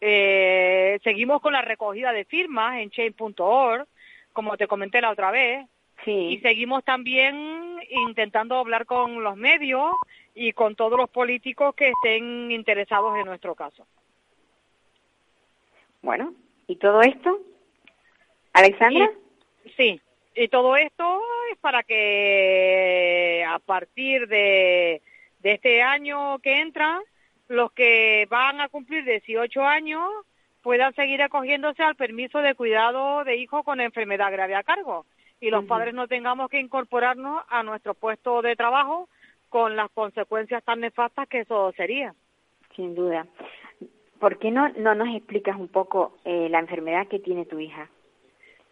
[0.00, 3.86] Eh, seguimos con la recogida de firmas en chain.org,
[4.32, 5.66] como te comenté la otra vez,
[6.06, 9.92] y sí, seguimos también intentando hablar con los medios
[10.34, 13.86] y con todos los políticos que estén interesados en nuestro caso.
[16.02, 16.34] Bueno,
[16.66, 17.40] ¿y todo esto?
[18.52, 19.10] ¿Alexandra?
[19.64, 20.00] Y, sí,
[20.34, 21.20] y todo esto
[21.52, 25.02] es para que a partir de,
[25.40, 27.00] de este año que entra,
[27.48, 30.08] los que van a cumplir 18 años
[30.62, 35.04] puedan seguir acogiéndose al permiso de cuidado de hijo con enfermedad grave a cargo
[35.40, 39.08] y los padres no tengamos que incorporarnos a nuestro puesto de trabajo
[39.48, 42.14] con las consecuencias tan nefastas que eso sería.
[42.76, 43.26] Sin duda.
[44.18, 47.88] ¿Por qué no, no nos explicas un poco eh, la enfermedad que tiene tu hija?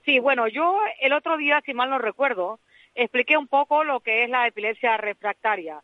[0.04, 2.60] Sí, bueno, yo el otro día, si mal no recuerdo,
[2.94, 5.80] expliqué un poco lo que es la epilepsia refractaria.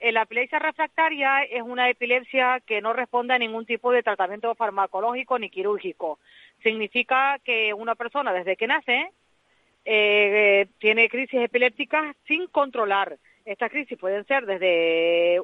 [0.00, 4.54] Eh, la epilepsia refractaria es una epilepsia que no responde a ningún tipo de tratamiento
[4.54, 6.20] farmacológico ni quirúrgico.
[6.62, 9.10] Significa que una persona desde que nace
[9.84, 13.18] eh, tiene crisis epilépticas sin controlar.
[13.44, 15.40] Estas crisis pueden ser desde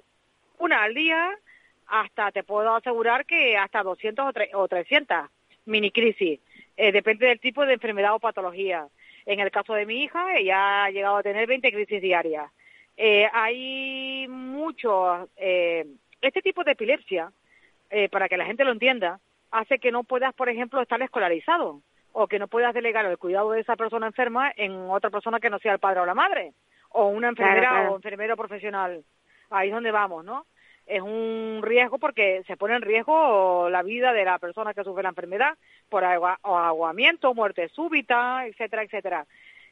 [0.59, 1.38] una al día
[1.87, 5.31] hasta, te puedo asegurar que hasta 200 o, 300
[5.66, 6.40] mini crisis.
[6.77, 8.88] Eh, depende del tipo de enfermedad o patología.
[9.27, 12.51] En el caso de mi hija, ella ha llegado a tener 20 crisis diarias.
[12.97, 15.87] Eh, hay mucho, eh,
[16.20, 17.33] este tipo de epilepsia,
[18.11, 19.20] para que la gente lo entienda,
[19.53, 21.81] hace que no puedas, por ejemplo, estar escolarizado
[22.16, 25.50] o que no puedas delegar el cuidado de esa persona enferma en otra persona que
[25.50, 26.53] no sea el padre o la madre,
[26.90, 29.05] o una enfermera o enfermero profesional.
[29.50, 30.46] Ahí es donde vamos, ¿no?
[30.87, 35.03] Es un riesgo porque se pone en riesgo la vida de la persona que sufre
[35.03, 39.27] la enfermedad por agua, aguamiento, muerte súbita, etcétera, etcétera.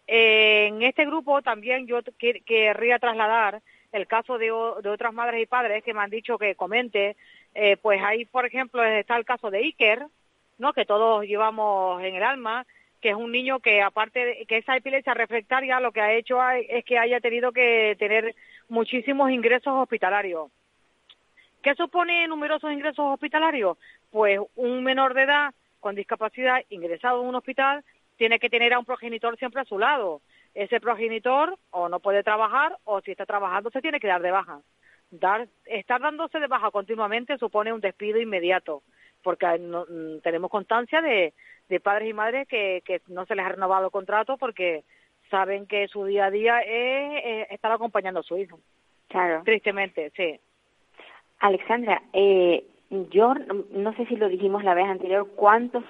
[0.09, 5.85] En este grupo también yo querría trasladar el caso de, de, otras madres y padres
[5.85, 7.17] que me han dicho que comente,
[7.55, 10.07] eh, pues ahí, por ejemplo, está el caso de Iker,
[10.63, 10.73] ¿no?
[10.73, 12.65] que todos llevamos en el alma,
[13.01, 16.39] que es un niño que aparte de que esa epilepsia refractaria lo que ha hecho
[16.51, 18.37] es que haya tenido que tener
[18.69, 20.53] muchísimos ingresos hospitalarios.
[21.63, 23.77] ¿Qué supone numerosos ingresos hospitalarios?
[24.13, 27.83] Pues un menor de edad con discapacidad ingresado en un hospital
[28.17, 30.21] tiene que tener a un progenitor siempre a su lado.
[30.55, 34.31] Ese progenitor o no puede trabajar o si está trabajando se tiene que dar de
[34.31, 34.61] baja.
[35.11, 38.83] Dar, estar dándose de baja continuamente supone un despido inmediato,
[39.23, 41.33] porque mm, tenemos constancia de,
[41.83, 44.85] padres y madres que, no se les ha renovado el contrato porque
[45.31, 48.61] saben que su día a día es, estar acompañando a su hijo.
[49.09, 49.43] Claro.
[49.45, 50.39] Tristemente, sí.
[51.41, 53.35] Alexandra, eh, yo
[53.71, 55.85] no sé si lo dijimos la vez anterior, ¿cuántos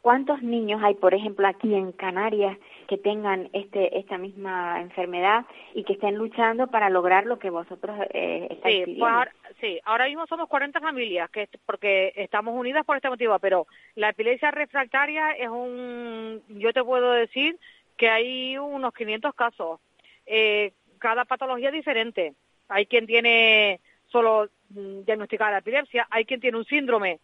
[0.00, 2.56] ¿Cuántos niños hay, por ejemplo, aquí en Canarias
[2.88, 7.94] que tengan este, esta misma enfermedad y que estén luchando para lograr lo que vosotros
[8.14, 12.86] eh, estáis sí, pues ahora, sí, ahora mismo somos 40 familias que porque estamos unidas
[12.86, 17.58] por este motivo, pero la epilepsia refractaria es un, yo te puedo decir
[17.98, 19.80] que hay unos 500 casos.
[20.24, 22.32] Eh, cada patología es diferente.
[22.68, 27.20] Hay quien tiene solo mm, diagnosticada la epilepsia, hay quien tiene un síndrome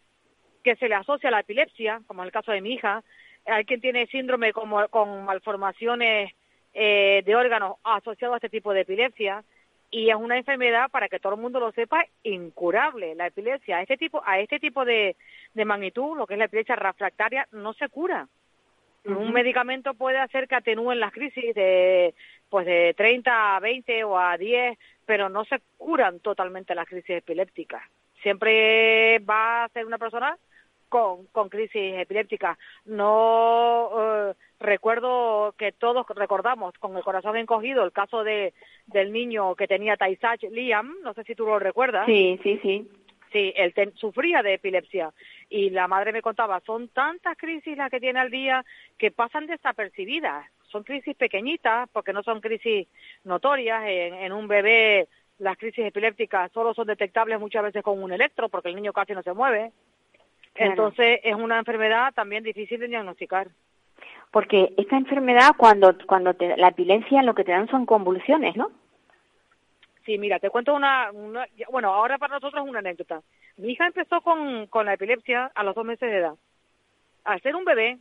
[0.63, 3.03] que se le asocia a la epilepsia, como en el caso de mi hija.
[3.47, 6.33] Hay quien tiene síndrome como, con malformaciones
[6.73, 9.45] eh, de órganos asociados a este tipo de epilepsia
[9.95, 13.15] y es una enfermedad, para que todo el mundo lo sepa, incurable.
[13.15, 15.15] La epilepsia a este tipo, a este tipo de,
[15.55, 18.27] magnitud, lo que es la epilepsia refractaria, no se cura.
[19.05, 22.13] Un medicamento puede hacer que atenúen las crisis de,
[22.49, 24.77] pues de 30 a 20 o a 10,
[25.07, 27.83] pero no se curan totalmente las crisis epilépticas.
[28.21, 30.37] Siempre va a ser una persona
[30.95, 32.57] con, crisis epiléptica.
[32.85, 38.55] No eh, recuerdo que todos recordamos con el corazón encogido el caso de
[38.87, 42.07] del niño que tenía Taisach Liam, no sé si tú lo recuerdas.
[42.07, 42.89] Sí, sí, sí.
[43.33, 45.13] Sí, él sufría de epilepsia
[45.51, 48.65] y la madre me contaba, son tantas crisis las que tiene al día
[48.97, 50.47] que pasan desapercibidas.
[50.71, 52.87] Son crisis pequeñitas porque no son crisis
[53.25, 53.83] notorias.
[53.87, 58.69] en un bebé las crisis epilépticas solo son detectables muchas veces con un electro porque
[58.69, 59.73] el niño casi no se mueve.
[60.55, 63.49] Entonces es una enfermedad también difícil de diagnosticar.
[64.31, 68.71] Porque esta enfermedad, cuando, cuando te, la epilepsia, lo que te dan son convulsiones, ¿no?
[70.05, 71.11] Sí, mira, te cuento una,
[71.71, 73.23] bueno, ahora para nosotros es una anécdota.
[73.57, 76.35] Mi hija empezó con, con la epilepsia a los dos meses de edad.
[77.25, 77.99] Al ser un bebé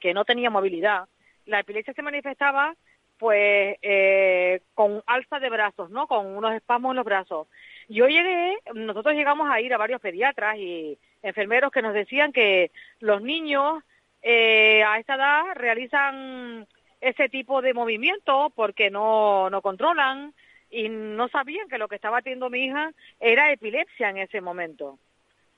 [0.00, 1.06] que no tenía movilidad,
[1.44, 2.74] la epilepsia se manifestaba
[3.18, 6.06] pues eh, con alza de brazos, ¿no?
[6.06, 7.48] Con unos espasmos en los brazos.
[7.88, 12.70] Yo llegué, nosotros llegamos a ir a varios pediatras y enfermeros que nos decían que
[13.00, 13.82] los niños
[14.22, 16.66] eh, a esta edad realizan
[17.00, 20.34] ese tipo de movimiento porque no, no controlan
[20.70, 24.98] y no sabían que lo que estaba teniendo mi hija era epilepsia en ese momento.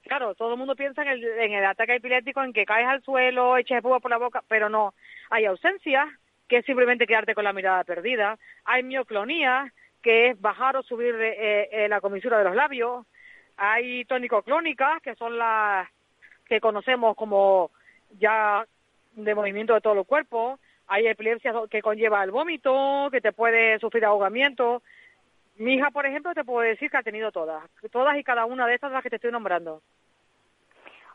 [0.03, 3.79] Claro, todo el mundo piensa en el, ataque epiléptico, en que caes al suelo, echas
[3.79, 4.95] espuma por la boca, pero no.
[5.29, 6.09] Hay ausencia,
[6.49, 8.39] que es simplemente quedarte con la mirada perdida.
[8.65, 13.07] Hay mioclonía, que es bajar o subir eh, eh, la comisura de los labios.
[13.59, 15.89] Hay tónico-clónicas, que son las
[16.47, 17.71] que conocemos como
[18.19, 18.65] ya
[19.13, 20.59] de movimiento de todo el cuerpo.
[20.87, 24.83] Hay epilepsia que conlleva el vómito, que te puede sufrir ahogamiento.
[25.57, 28.67] Mi hija, por ejemplo, te puedo decir que ha tenido todas, todas y cada una
[28.67, 29.83] de estas las que te estoy nombrando.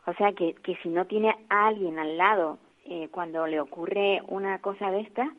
[0.06, 4.20] O sea, que, que si no tiene a alguien al lado eh, cuando le ocurre
[4.28, 5.30] una cosa de esta,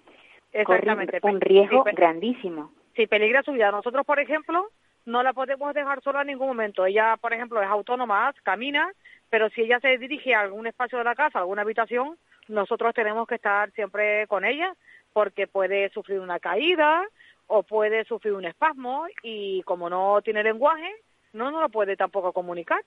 [0.65, 0.91] corre
[1.21, 2.71] un riesgo Sí, grandísimo.
[2.95, 3.69] si peligra su vida.
[3.71, 4.67] Nosotros, por ejemplo,
[5.05, 6.85] no la podemos dejar sola en ningún momento.
[6.85, 8.91] Ella, por ejemplo, es autónoma, camina,
[9.29, 12.93] pero si ella se dirige a algún espacio de la casa, a alguna habitación, nosotros
[12.93, 14.73] tenemos que estar siempre con ella,
[15.13, 17.03] porque puede sufrir una caída
[17.47, 20.91] o puede sufrir un espasmo y como no tiene lenguaje,
[21.33, 22.81] no nos lo puede tampoco comunicar.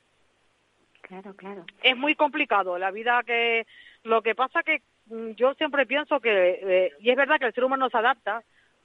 [1.02, 1.64] Claro, claro.
[1.82, 3.66] Es muy complicado la vida que
[4.02, 7.54] lo que pasa que mm, yo siempre pienso que eh, y es verdad que el
[7.54, 8.42] ser humano se adapta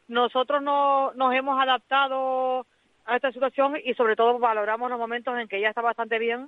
[0.07, 2.65] nosotros no nos hemos adaptado
[3.05, 6.47] a esta situación y sobre todo valoramos los momentos en que ella está bastante bien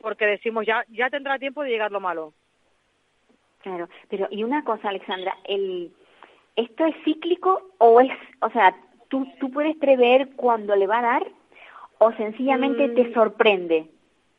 [0.00, 2.32] porque decimos ya ya tendrá tiempo de llegar lo malo
[3.62, 5.92] Claro, pero y una cosa, Alexandra, el
[6.56, 8.74] esto es cíclico o es, o sea,
[9.08, 11.26] tú tú puedes prever cuándo le va a dar
[11.98, 12.94] o sencillamente Mm.
[12.94, 13.86] te sorprende.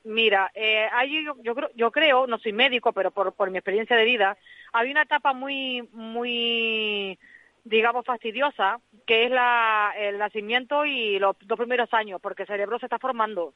[0.04, 3.58] Mira, eh, hay, yo, yo creo, yo creo, no soy médico, pero por, por mi
[3.58, 4.38] experiencia de vida,
[4.74, 7.18] hay una etapa muy, muy,
[7.64, 12.80] digamos, fastidiosa, que es la, el nacimiento y los dos primeros años, porque el cerebro
[12.80, 13.54] se está formando.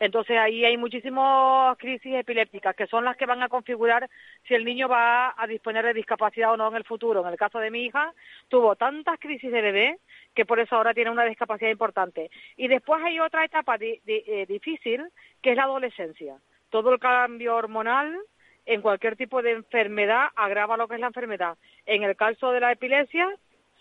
[0.00, 4.08] Entonces ahí hay muchísimas crisis epilépticas, que son las que van a configurar
[4.48, 7.20] si el niño va a disponer de discapacidad o no en el futuro.
[7.20, 8.12] En el caso de mi hija,
[8.48, 9.98] tuvo tantas crisis de bebé
[10.34, 12.30] que por eso ahora tiene una discapacidad importante.
[12.56, 15.04] Y después hay otra etapa di- di- eh, difícil,
[15.42, 16.36] que es la adolescencia.
[16.70, 18.18] Todo el cambio hormonal
[18.66, 21.56] en cualquier tipo de enfermedad agrava lo que es la enfermedad.
[21.86, 23.28] En el caso de la epilepsia,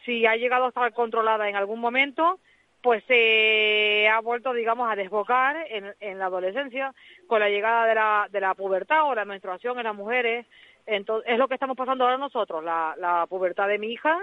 [0.06, 2.40] si ha llegado a estar controlada en algún momento,
[2.82, 6.94] pues se ha vuelto, digamos, a desbocar en, la adolescencia
[7.28, 10.48] con la llegada de la, de la pubertad o la menstruación en las mujeres.
[10.88, 14.18] Entonces, es lo que estamos pasando ahora nosotros, la, la pubertad de mi hija,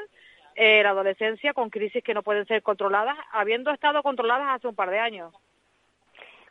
[0.57, 4.75] eh, la adolescencia con crisis que no pueden ser controladas, habiendo estado controladas hace un
[4.75, 5.33] par de años.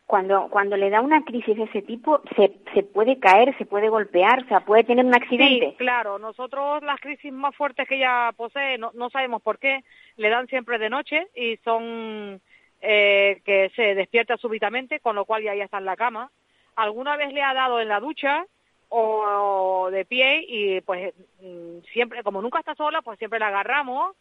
[0.07, 3.89] Cuando cuando le da una crisis de ese tipo se se puede caer, se puede
[3.89, 5.71] golpear, o sea, puede tener un accidente.
[5.71, 6.17] Sí, claro.
[6.17, 9.83] Nosotros las crisis más fuertes que ella posee, no, no sabemos por qué,
[10.15, 12.41] le dan siempre de noche y son
[12.81, 16.31] eh, que se despierta súbitamente, con lo cual ya, ya está en la cama.
[16.75, 18.45] Alguna vez le ha dado en la ducha
[18.89, 24.15] o, de pie y pues mm, siempre, como nunca está sola, pues siempre la agarramos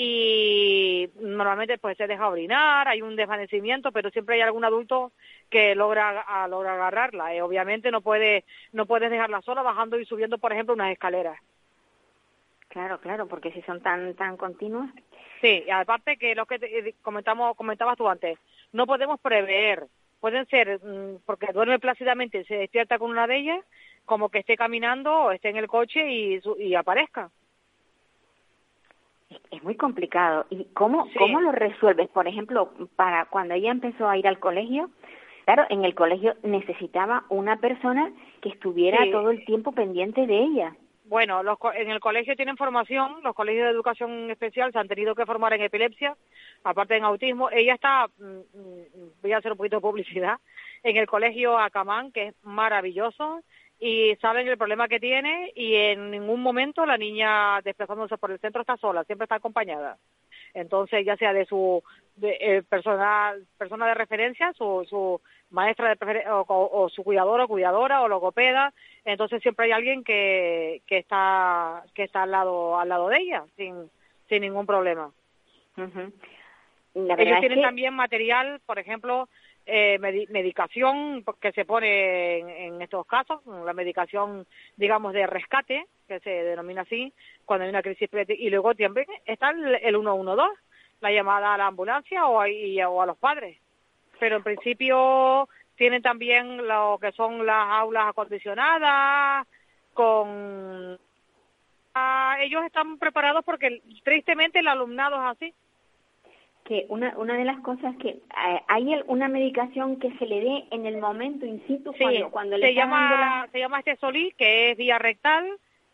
[0.00, 5.10] y normalmente pues se deja orinar, hay un desvanecimiento, pero siempre hay algún adulto
[5.50, 7.34] que logra a- logra agarrarla.
[7.34, 11.36] Eh, obviamente no puede no puedes dejarla sola bajando y subiendo, por ejemplo, unas escaleras.
[12.68, 14.88] Claro, claro, porque si son tan tan continuas.
[15.40, 18.38] Sí, y aparte que lo que te- eh, comentamos comentabas tú antes,
[18.72, 19.86] no podemos prever.
[20.20, 23.64] Pueden ser mm, porque duerme plácidamente, se despierta con una de ellas,
[24.04, 27.30] como que esté caminando o esté en el coche y, y aparezca.
[29.30, 30.46] Es, muy complicado.
[30.50, 31.18] ¿Y cómo Sí.
[31.18, 32.08] cómo lo resuelves?
[32.08, 34.90] Por ejemplo, para cuando ella empezó a ir al colegio,
[35.44, 39.10] claro, en el colegio necesitaba una persona que estuviera Sí.
[39.10, 40.76] todo el tiempo pendiente de ella.
[41.04, 45.14] Bueno, los, en el colegio tienen formación, los colegios de educación especial se han tenido
[45.14, 46.14] que formar en epilepsia,
[46.64, 47.48] aparte en autismo.
[47.50, 50.38] Ella está, mm, mm, voy a hacer un poquito de publicidad,
[50.82, 53.42] en el colegio Acamán, que es maravilloso,
[53.80, 58.40] y saben el problema que tiene y en ningún momento la niña desplazándose por el
[58.40, 59.96] centro está sola, siempre está acompañada.
[60.54, 61.82] Entonces, ya sea de su
[62.16, 65.20] de, eh, personal, persona de referencia, su, su
[65.50, 68.72] maestra de o, o- o su cuidador o cuidadora o logopeda,
[69.04, 73.44] entonces siempre hay alguien que, que está que está al lado al lado de ella
[73.56, 73.88] sin
[74.28, 75.12] sin ningún problema.
[76.94, 79.28] La Ellos tienen que también material, por ejemplo,
[79.70, 84.46] eh, medi- medicación que se pone en, en estos casos, la medicación,
[84.76, 87.12] digamos, de rescate, que se denomina así,
[87.44, 90.42] cuando hay una crisis y luego también está el, el 112,
[91.00, 93.58] la llamada a la ambulancia o a, y- o a los padres.
[94.18, 99.46] Pero en principio tienen también lo que son las aulas acondicionadas,
[99.94, 100.98] con...
[101.94, 105.54] Ah, ellos están preparados porque tristemente el alumnado es así.
[106.68, 110.40] Que una una de las cosas que eh, hay el- una medicación que se le
[110.40, 113.58] dé en el momento in situ Sí, cuando cuando le se dando llama, la- se
[113.58, 115.48] llama este solí, que es vía rectal,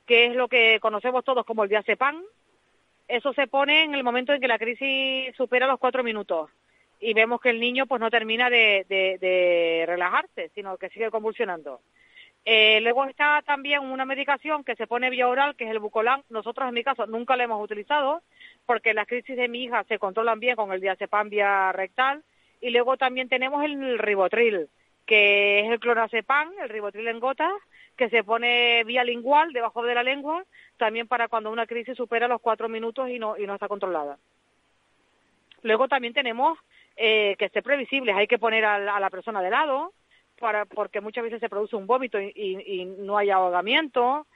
[0.07, 2.21] que es lo que conocemos todos como el diazepam.
[3.07, 6.51] Eso se pone en el momento en que la crisis supera los cuatro minutos
[7.01, 11.11] y vemos que el niño pues no termina de, de, de relajarse, sino que sigue
[11.11, 11.81] convulsionando.
[12.47, 16.23] Eh, luego está también una medicación que se pone vía oral, que es el Bucolan.
[16.31, 18.23] Nosotros en mi caso nunca la hemos utilizado,
[18.67, 22.23] porque las crisis de mi hija se controlan bien con el diazepam vía rectal
[22.61, 24.69] y luego también tenemos el ribotril,
[25.07, 27.53] que es el clonazepam, el ribotril en gotas,
[27.97, 30.45] que se pone vía lingual debajo de la lengua,
[30.77, 34.19] también para cuando una crisis supera los cuatro minutos y no, y no está controlada.
[35.63, 36.59] Luego también tenemos
[36.97, 39.93] eh, que ser previsibles, hay que poner a la, persona de lado,
[40.39, 44.27] para, porque muchas veces se produce un vómito y, y, y no hay ahogamiento.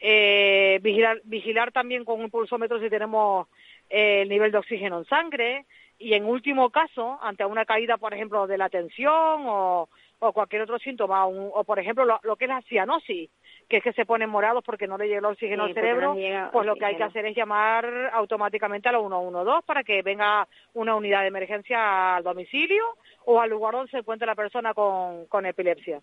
[0.00, 3.48] Eh, vigilar, vigilar también con un pulsómetro si tenemos
[3.90, 5.66] eh, el nivel de oxígeno en sangre
[5.98, 9.12] y en último caso, ante una caída, por ejemplo, de la tensión
[9.46, 13.30] o, o cualquier otro síntoma, un- o por ejemplo lo, lo que es la cianosis,
[13.68, 15.80] que es que se ponen morados porque no le llega el oxígeno Sí, al no
[15.80, 19.84] cerebro, llega pues lo que hay que hacer es llamar automáticamente a la 112 para
[19.84, 22.82] que venga una unidad de emergencia al domicilio
[23.26, 26.00] o al lugar donde se encuentre la persona con, con epilepsia.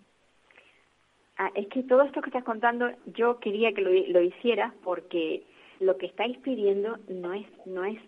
[1.38, 5.44] Ah, es que todo esto que estás contando, yo quería que lo, lo hicieras porque
[5.82, 8.00] lo que estáis pidiendo no es, no es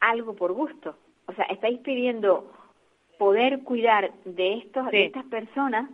[0.00, 0.96] algo por gusto.
[1.26, 2.52] O sea, estáis pidiendo
[3.18, 5.90] poder cuidar de estos, de estas personas,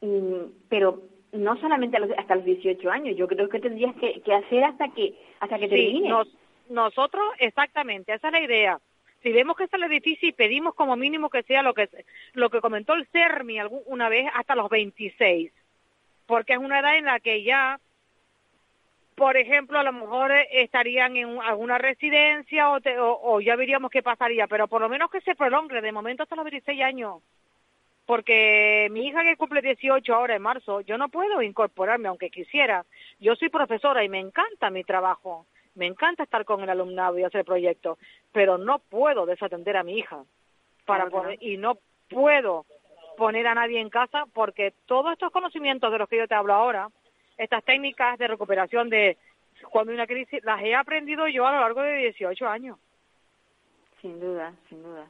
[0.00, 1.02] mm, pero
[1.32, 3.16] no solamente hasta los 18 años.
[3.16, 6.28] Yo creo que tendrías que, que hacer hasta que hasta que Sí, nos-
[6.68, 8.78] nosotros, exactamente, esa es la idea.
[9.22, 11.88] Si vemos que sale difícil, pedimos como mínimo que sea lo que
[12.34, 15.52] lo que comentó el CERMI algún- una vez hasta los 26,
[16.26, 17.80] porque es una edad en la que ya,
[19.18, 23.40] por ejemplo, a lo mejor eh, estarían en un- alguna residencia o, te- o, o
[23.40, 26.44] ya veríamos qué pasaría, pero por lo menos que se prolongue de momento hasta los
[26.44, 27.22] 26 años.
[28.06, 32.86] Porque mi hija que cumple 18 ahora en marzo, yo no puedo incorporarme aunque quisiera.
[33.20, 35.44] Yo soy profesora y me encanta mi trabajo.
[35.74, 37.98] Me encanta estar con el alumnado y hacer proyectos,
[38.32, 40.24] pero no puedo desatender a mi hija
[40.86, 41.76] para Claro y no
[42.08, 42.64] puedo
[43.18, 46.54] poner a nadie en casa porque todos estos conocimientos de los que yo te hablo
[46.54, 46.88] ahora,
[47.38, 49.16] estas técnicas de recuperación de
[49.70, 52.78] cuando hay una crisis, las he aprendido yo a lo largo de 18 años.
[54.02, 55.06] Sin duda, sin duda.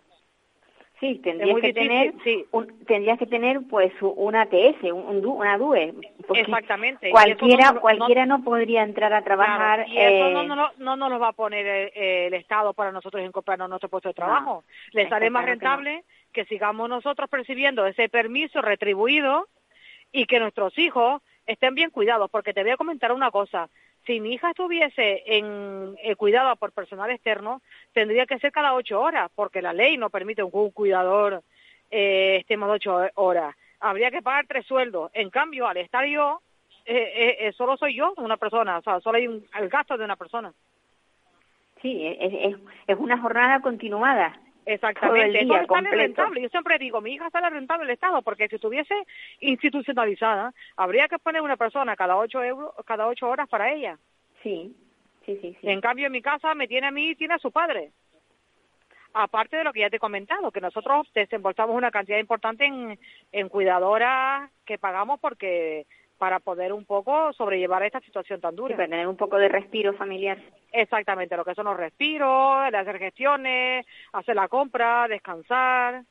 [1.01, 2.45] Sí, tendrías que difícil, tener, sí.
[2.51, 5.95] un- tendrías que tener pues una ATS, un, una DUE.
[6.35, 7.11] Exactamente.
[7.11, 9.85] Cualquiera, no- no- cualquiera no podría entrar a trabajar.
[9.85, 12.35] Claro, y eso eh, no, no, no, no nos lo va a poner el, el
[12.35, 14.65] Estado para nosotros incorporarnos a nuestro puesto de trabajo.
[14.93, 19.47] Le sale más que rentable que sigamos nosotros percibiendo ese permiso retribuido
[20.11, 23.69] y que nuestros hijos estén bien cuidados, porque te voy a comentar una cosa.
[24.07, 29.01] Si mi hija estuviese en eh, cuidada por personal externo, tendría que ser cada ocho
[29.01, 31.43] horas, porque la ley no permite un, cuidador
[31.91, 33.57] eh, esté más de ocho horas.
[33.81, 35.11] Habría que pagar tres sueldos.
[35.15, 36.41] En cambio, al estar yo,
[36.85, 39.97] eh, eh, eh, solo soy yo, una persona, o sea, solo hay un, el gasto
[39.97, 40.53] de una persona.
[41.81, 44.39] Sí, es, es, es una jornada continuada.
[44.69, 46.43] Exactamente, Todo el día le sale rentable.
[46.43, 48.95] Yo siempre digo, mi hija sale rentable el Estado, porque si estuviese
[49.41, 53.99] institucionalizada, habría que poner una persona cada ocho euros, cada ocho horas para ella.
[54.43, 54.77] Sí,
[55.25, 55.69] sí, sí, sí.
[55.71, 57.93] En cambio, en mi casa me tiene a mí y tiene a su padre.
[59.15, 62.99] Aparte de lo que ya te he comentado, que nosotros desembolsamos una cantidad importante en,
[63.33, 65.87] en cuidadoras que pagamos porque
[66.19, 68.75] para poder un poco sobrellevar esta situación tan dura.
[68.77, 70.39] para tener un poco de respiro familiar.
[70.73, 76.03] Exactamente, lo que son los respiros, el hacer gestiones, hacer la compra, descansar,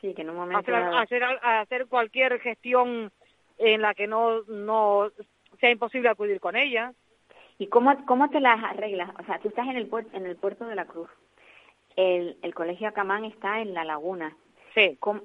[0.00, 3.10] Sí, que en un momento hacer, dado- hacer, hacer cualquier gestión
[3.58, 5.10] en la que no, no
[5.58, 6.92] sea imposible acudir con ella.
[7.58, 9.10] ¿Y cómo, cómo te las arreglas?
[9.18, 11.08] O sea, tú estás en el, puer- en el puerto de la Cruz.
[11.96, 14.36] El, el colegio Acamán está en la laguna.
[14.74, 14.96] Sí.
[15.00, 15.22] ¿Cómo-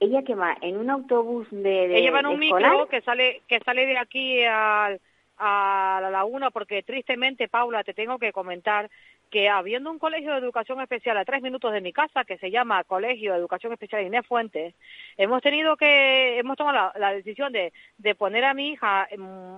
[0.00, 0.56] ¿Ella que va?
[0.60, 2.70] ¿En un autobús de, de Ella va en un escolar?
[2.72, 5.00] micro que sale que sale de aquí al-
[5.38, 8.90] a la laguna porque tristemente, Paula, te tengo que comentar
[9.30, 12.50] que habiendo un colegio de educación especial a tres minutos de mi casa que se
[12.50, 14.74] llama Colegio de Educación Especial Inés Fuentes,
[15.16, 19.56] hemos tenido que, hemos tomado la, la decisión de, de poner a mi hija mm,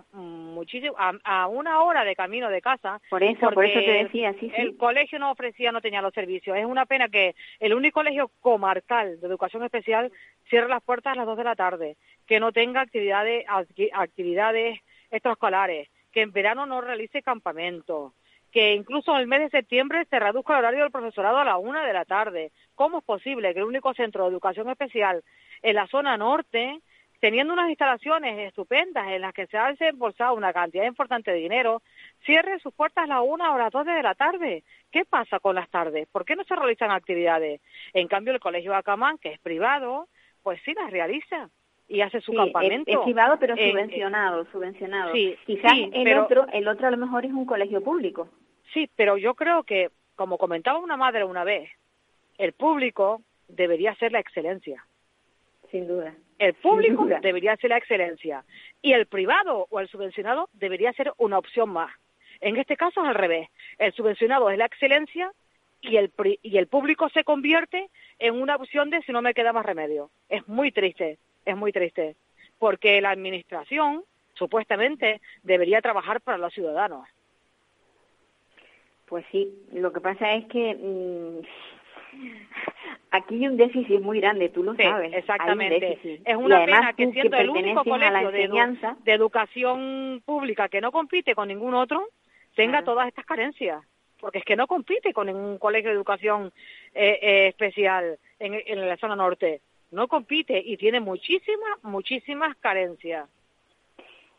[0.54, 3.00] muchísimo, a, a una hora de camino de casa.
[3.10, 4.52] Por eso, por eso te decía, sí, sí.
[4.56, 6.56] El colegio no ofrecía, no tenía los servicios.
[6.56, 10.12] Es una pena que el único colegio comarcal de educación especial
[10.48, 11.96] cierre las puertas a las dos de la tarde,
[12.28, 14.78] que no tenga actividades, acti- actividades
[15.14, 18.12] extraescolares, que en verano no realice campamentos,
[18.52, 21.56] que incluso en el mes de septiembre se reduzca el horario del profesorado a la
[21.56, 22.52] una de la tarde.
[22.74, 25.24] ¿Cómo es posible que el único centro de educación especial
[25.62, 26.80] en la zona norte,
[27.20, 31.82] teniendo unas instalaciones estupendas en las que se ha desembolsado una cantidad importante de dinero,
[32.24, 34.62] cierre sus puertas a la una o a las dos de la tarde?
[34.92, 36.06] ¿Qué pasa con las tardes?
[36.12, 37.60] ¿Por qué no se realizan actividades?
[37.92, 40.06] En cambio, el Colegio Acamán, que es privado,
[40.42, 41.50] pues sí las realiza
[41.88, 42.90] y hace su Sí, campamento.
[42.90, 45.12] Es, privado, pero Eh, subvencionado, subvencionado.
[45.12, 48.28] sí, Quizás sí, el pero- otro, el otro a lo mejor es un colegio público.
[48.72, 51.70] Sí, pero yo creo que, como comentaba una madre una vez,
[52.38, 54.84] el público debería ser la excelencia.
[55.70, 56.14] Sin duda.
[56.38, 57.20] El público duda.
[57.20, 58.44] debería ser la excelencia.
[58.82, 61.92] Y el privado o el subvencionado debería ser una opción más.
[62.40, 63.48] En este caso es al revés.
[63.78, 65.30] El subvencionado es la excelencia
[65.80, 69.34] y el, pri- y el público se convierte en una opción de si no me
[69.34, 70.10] queda más remedio.
[70.28, 72.16] Es muy triste, es muy triste,
[72.58, 74.02] porque la administración
[74.34, 77.06] supuestamente debería trabajar para los ciudadanos.
[79.06, 81.40] Pues sí, lo que pasa es que mm,
[83.10, 85.08] aquí hay un déficit muy grande, tú lo Sí, sabes.
[85.08, 86.20] un exactamente.
[86.24, 90.80] Es una además pena que siendo el único colegio de, edu- de educación pública que
[90.80, 92.08] no compite con ningún otro,
[92.56, 92.84] tenga Claro.
[92.86, 93.82] todas estas carencias.
[94.20, 96.50] Porque es que no compite con ningún colegio de educación
[96.94, 99.60] eh, eh, especial en, en la zona norte.
[99.94, 103.28] No compite y tiene muchísimas, muchísimas carencias.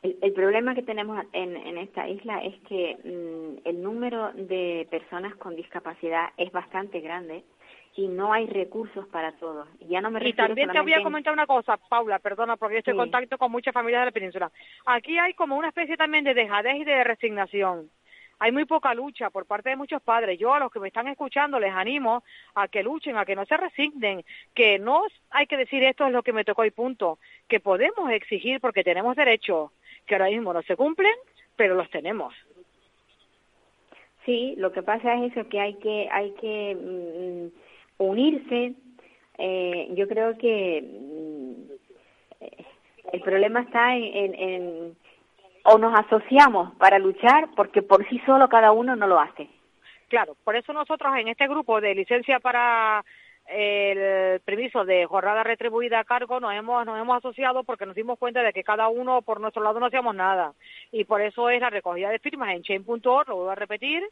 [0.04, 4.86] El, el problema que tenemos en, en esta isla es que mm, el número de
[4.92, 7.44] personas con discapacidad es bastante grande
[7.96, 9.68] y no hay recursos para todos.
[9.88, 12.76] Ya no me Y también te voy a en- comentar una cosa, Paula, perdona, porque
[12.76, 14.52] yo estoy en contacto con muchas familias de la península.
[14.86, 17.90] Aquí hay como una especie también de dejadez y de resignación.
[18.40, 20.38] Hay muy poca lucha por parte de muchos padres.
[20.38, 22.24] Yo a los que me están escuchando les animo
[22.56, 24.24] a que luchen, a que no se resignen,
[24.54, 28.10] que no hay que decir esto es lo que me tocó y punto, que podemos
[28.12, 29.72] exigir porque tenemos derechos
[30.06, 31.14] que ahora mismo no se cumplen,
[31.56, 32.34] pero los tenemos.
[34.26, 38.74] Sí, lo que pasa es eso, que hay que, hay que mm, unirse.
[39.38, 41.72] Eh, yo creo que mm,
[42.42, 42.66] eh,
[43.14, 44.98] el problema está en, en, en-
[45.66, 49.50] o nos asociamos para luchar porque por sí solo cada uno no lo hace.
[50.08, 53.04] Claro, por eso nosotros en este grupo de licencia para
[53.48, 58.18] el permiso de jornada retribuida a cargo nos hemos nos hemos asociado porque nos dimos
[58.18, 60.54] cuenta de que cada uno por nuestro lado no hacíamos nada
[60.92, 64.04] y por eso es la recogida de firmas en chain.org, lo vuelvo a repetir,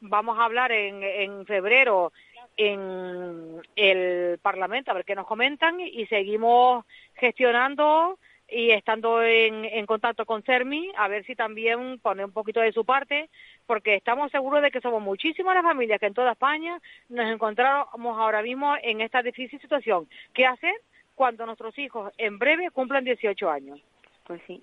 [0.00, 2.12] vamos a hablar en, en febrero
[2.56, 6.84] en el Parlamento a ver qué nos comentan y seguimos
[7.14, 8.18] gestionando
[8.50, 12.72] y estando en, en contacto con CERMI a ver si también pone un poquito de
[12.72, 13.28] su parte
[13.66, 18.18] porque estamos seguros de que somos muchísimas las familias que en toda España nos encontramos
[18.18, 20.08] ahora mismo en esta difícil situación.
[20.34, 20.74] ¿Qué hacer
[21.14, 23.80] cuando nuestros hijos en breve cumplan 18 años?
[24.24, 24.62] Pues sí,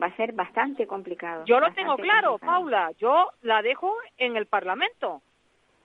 [0.00, 1.44] va a ser bastante complicado.
[1.44, 2.38] Yo lo tengo claro, complicado.
[2.38, 5.22] Paula, yo la dejo en el Parlamento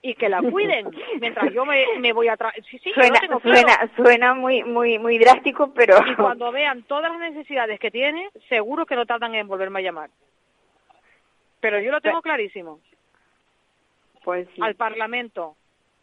[0.06, 2.36] y que la cuiden mientras yo me, me voy a...
[2.36, 6.14] tra- Sí, sí, yo lo Suena, tengo suena, suena muy, muy, muy drástico, pero Y
[6.14, 10.10] cuando vean todas las necesidades que tiene, seguro que no tardan en volverme a llamar.
[11.60, 12.80] Pero yo lo tengo clarísimo.
[14.22, 14.60] pues sí.
[14.62, 15.56] Al Parlamento,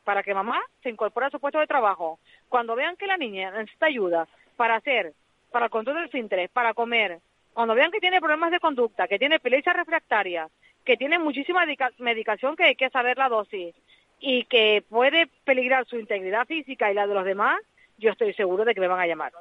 [0.03, 2.17] para que mamá se incorpore a su puesto de trabajo.
[2.49, 4.27] Cuando vean que la niña necesita ayuda
[4.57, 5.13] para hacer,
[5.51, 7.19] para el control del esfínteres, para comer,
[7.53, 10.47] cuando vean que tiene problemas de conducta, que tiene epilepsia refractaria,
[10.83, 13.75] que tiene muchísima medica- medicación que hay que saber la dosis
[14.21, 17.59] y que puede peligrar su integridad física y la de los demás,
[17.97, 19.33] yo estoy seguro de que me van a llamar.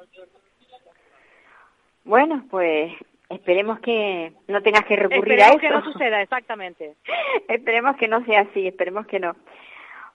[2.03, 2.91] Bueno, pues
[3.29, 5.59] esperemos que no tengas que recurrir Esperemos a eso.
[5.59, 6.95] que no suceda, exactamente.
[7.47, 9.35] esperemos que no sea así, esperemos que no.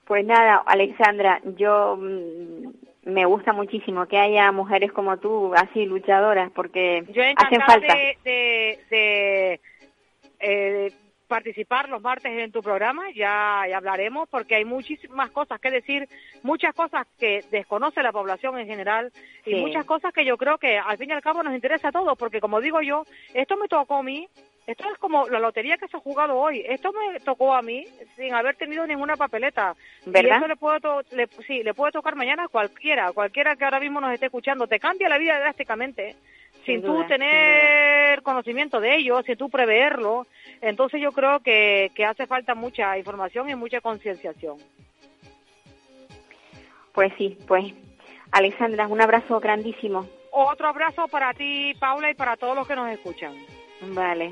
[0.05, 2.69] Pues nada, Alexandra, yo mm,
[3.05, 7.93] me gusta muchísimo que haya mujeres como tú, así luchadoras, porque Yo hacen falta.
[7.93, 9.61] de, de, de,
[10.39, 10.91] eh,
[11.27, 16.07] participar los martes en tu programa, ya, ya hablaremos, porque hay muchísimas cosas que decir,
[16.43, 19.11] muchas cosas que desconoce la población en general
[19.45, 21.91] y muchas cosas que yo creo que al fin y al cabo nos interesa a
[21.91, 23.03] todos, porque como digo yo,
[23.33, 24.27] esto me tocó a mí,
[24.65, 27.85] esto es como la lotería que se ha jugado hoy, esto me tocó a mí
[28.17, 29.75] sin haber tenido ninguna papeleta.
[30.05, 30.37] Y ¿Verdad?
[30.39, 33.79] eso le puede, to- le- sí, le puede tocar mañana a cualquiera, cualquiera que ahora
[33.79, 36.15] mismo nos esté escuchando, te cambia la vida drásticamente
[36.67, 40.27] sin, Sin duda, tú sin tener conocimiento de ello, sin tú preverlo.
[40.61, 44.57] Entonces yo creo que, que hace falta mucha información y mucha concienciación.
[46.93, 47.73] Pues sí, pues
[48.31, 50.07] Alexandra, un abrazo grandísimo.
[50.31, 53.33] Otro abrazo para ti, Paula, y para todos los que nos escuchan.
[53.81, 54.31] Vale.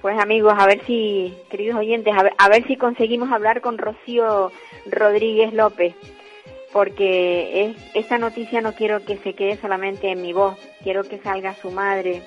[0.00, 3.78] Pues amigos, a ver si, queridos oyentes, a ver, a ver si conseguimos hablar con
[3.78, 4.50] Rocío
[4.86, 5.94] Rodríguez López,
[6.72, 11.18] porque es, esta noticia no quiero que se quede solamente en mi voz, quiero que
[11.18, 12.22] salga su madre,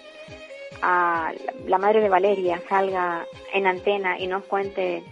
[0.82, 1.34] a,
[1.68, 5.04] la madre de Valeria, salga en antena y nos cuente,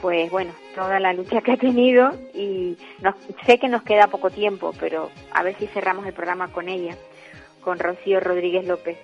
[0.00, 4.30] pues bueno, toda la lucha que ha tenido y nos, sé que nos queda poco
[4.30, 6.96] tiempo, pero a ver si cerramos el programa con ella,
[7.62, 8.96] con Rocío Rodríguez López.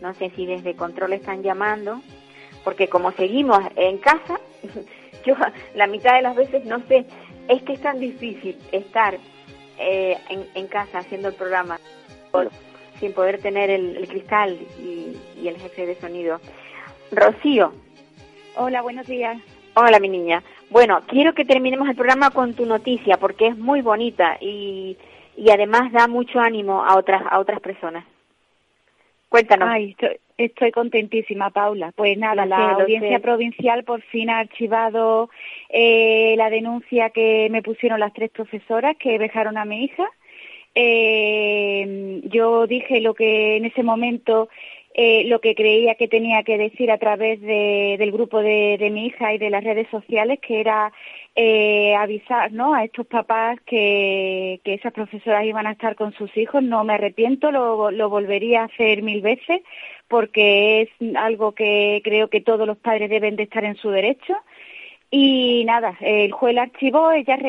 [0.00, 2.02] No sé si desde control están llamando,
[2.62, 4.38] porque como seguimos en casa,
[5.24, 5.34] yo
[5.74, 7.06] la mitad de las veces no sé,
[7.48, 9.16] es que es tan difícil estar
[9.78, 11.78] eh, en, en casa haciendo el programa
[13.00, 16.40] sin poder tener el, el cristal y, y el jefe de sonido.
[17.12, 17.72] Rocío,
[18.56, 19.38] Hola, buenos días.
[19.74, 20.42] hola mi niña.
[20.70, 24.96] Bueno, quiero que terminemos el programa con tu noticia porque es muy bonita y,
[25.36, 28.04] y además da mucho ánimo a otras a otras personas.
[29.28, 29.68] Cuéntanos.
[29.70, 31.92] Ay, estoy, estoy contentísima, Paula.
[31.94, 33.20] Pues nada, Lo la sé, audiencia sé.
[33.20, 35.30] provincial por fin ha archivado
[35.68, 40.04] eh, la denuncia que me pusieron las tres profesoras que dejaron a mi hija.
[40.74, 44.48] Eh, yo dije lo que en ese momento
[44.94, 48.90] eh, lo que creía que tenía que decir a través de- del grupo de, de
[48.90, 50.90] mi hija y de las redes sociales, que era
[51.36, 52.74] eh, avisar ¿no?
[52.74, 56.62] a estos papás que, que esas profesoras iban a estar con sus hijos.
[56.62, 59.60] No me arrepiento, lo, lo volvería a hacer mil veces
[60.08, 64.34] porque es algo que creo que todos los padres deben de estar en su derecho.
[65.18, 67.40] Y nada, el juez la archivó, ellas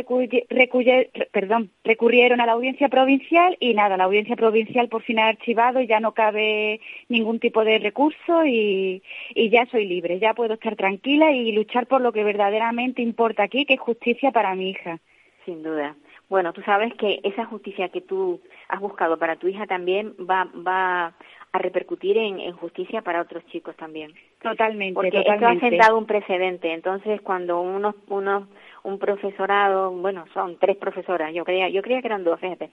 [1.84, 5.88] recurrieron a la audiencia provincial y nada, la audiencia provincial por fin ha archivado y
[5.88, 9.04] ya no cabe ningún tipo de recurso y,
[9.36, 13.44] y ya soy libre, ya puedo estar tranquila y luchar por lo que verdaderamente importa
[13.44, 15.00] aquí, que es justicia para mi hija.
[15.44, 15.98] Sin duda.
[16.30, 18.40] Bueno, tú sabes que esa justicia que tú
[18.70, 21.16] has buscado para tu hija también va, va
[21.58, 24.14] a repercutir en, en justicia para otros chicos también.
[24.42, 25.70] Totalmente, Porque esto ha totalmente.
[25.70, 26.72] sentado un precedente.
[26.72, 28.48] Entonces, cuando unos, unos,
[28.84, 32.70] un profesorado, bueno, son tres profesoras, yo creía, yo creía que eran dos, fíjate.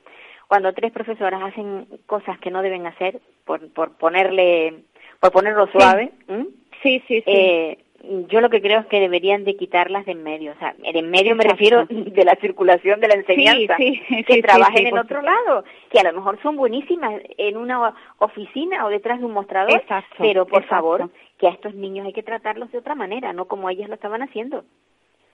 [0.49, 4.85] Cuando tres profesoras hacen cosas que no deben hacer, por, por ponerle,
[5.21, 6.47] por ponerlo suave, ¿m?
[6.83, 7.25] Sí, sí, sí.
[7.27, 7.79] Eh,
[8.29, 10.53] yo lo que creo es que deberían de quitarlas de en medio.
[10.53, 13.77] O sea, de en medio me refiero de la circulación de la enseñanza.
[13.77, 17.57] Sí, sí, que sí, trabajen en otro lado, que a lo mejor son buenísimas en
[17.57, 20.75] una oficina o detrás de un mostrador, Exacto, pero por exacto.
[20.75, 23.95] favor, que a estos niños hay que tratarlos de otra manera, no como ellas lo
[23.95, 24.65] estaban haciendo.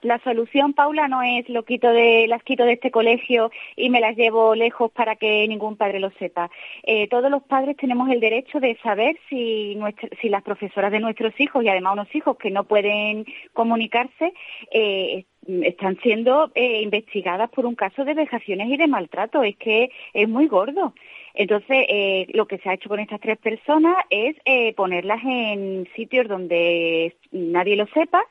[0.01, 3.99] La solución, Paula, no es lo quito de, las quito de este colegio y me
[3.99, 6.49] las llevo lejos para que ningún padre lo sepa.
[6.83, 10.99] Eh, todos los padres tenemos el derecho de saber si, nuestra- si las profesoras de
[10.99, 14.33] nuestros hijos y además unos hijos que no pueden comunicarse
[14.71, 15.25] eh,
[15.63, 19.43] están siendo eh, investigadas por un caso de vejaciones y de maltrato.
[19.43, 20.93] Es que es muy gordo.
[21.33, 25.87] Entonces, eh, lo que se ha hecho con estas tres personas es eh, ponerlas en
[25.95, 28.23] sitios donde nadie lo sepa,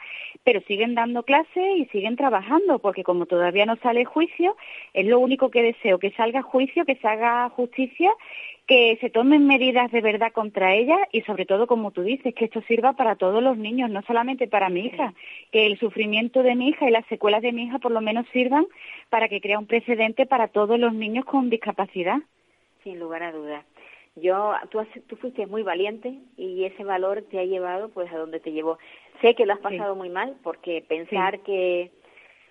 [0.44, 4.56] pero siguen dando clases y siguen trabajando, porque como todavía no sale juicio,
[4.92, 8.10] es lo único que deseo, que salga juicio, que se haga justicia,
[8.66, 12.44] que se tomen medidas de verdad contra ellas y sobre todo, como tú dices, que
[12.44, 15.12] esto sirva para todos los niños, no solamente para mi hija,
[15.50, 18.26] que el sufrimiento de mi hija y las secuelas de mi hija por lo menos
[18.32, 18.66] sirvan
[19.08, 22.18] para que crea un precedente para todos los niños con discapacidad.
[22.84, 23.64] Sin lugar a dudas.
[24.16, 28.18] Yo, tú, has- tú fuiste muy valiente y ese valor te ha llevado pues a
[28.18, 28.78] donde te llevó.
[29.20, 31.90] Sé que lo has pasado muy mal porque pensar que,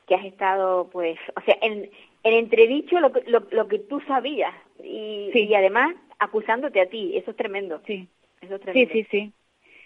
[0.08, 1.90] que has estado pues, o sea, en,
[2.24, 4.54] en entredicho lo, que- lo, lo que tú sabías
[4.84, 7.82] y, y además acusándote a ti, eso es tremendo.
[7.86, 8.08] Sí.
[8.42, 8.94] Eso es Sí, tremendo.
[8.94, 9.34] sí, sí.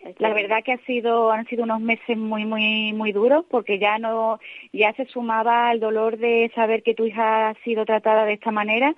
[0.06, 3.80] Es La verdad que ha sido, han sido unos meses muy, muy, muy duros porque
[3.80, 4.38] ya no,
[4.74, 8.52] ya se sumaba al dolor de saber que tu hija ha sido tratada de esta
[8.52, 8.94] manera,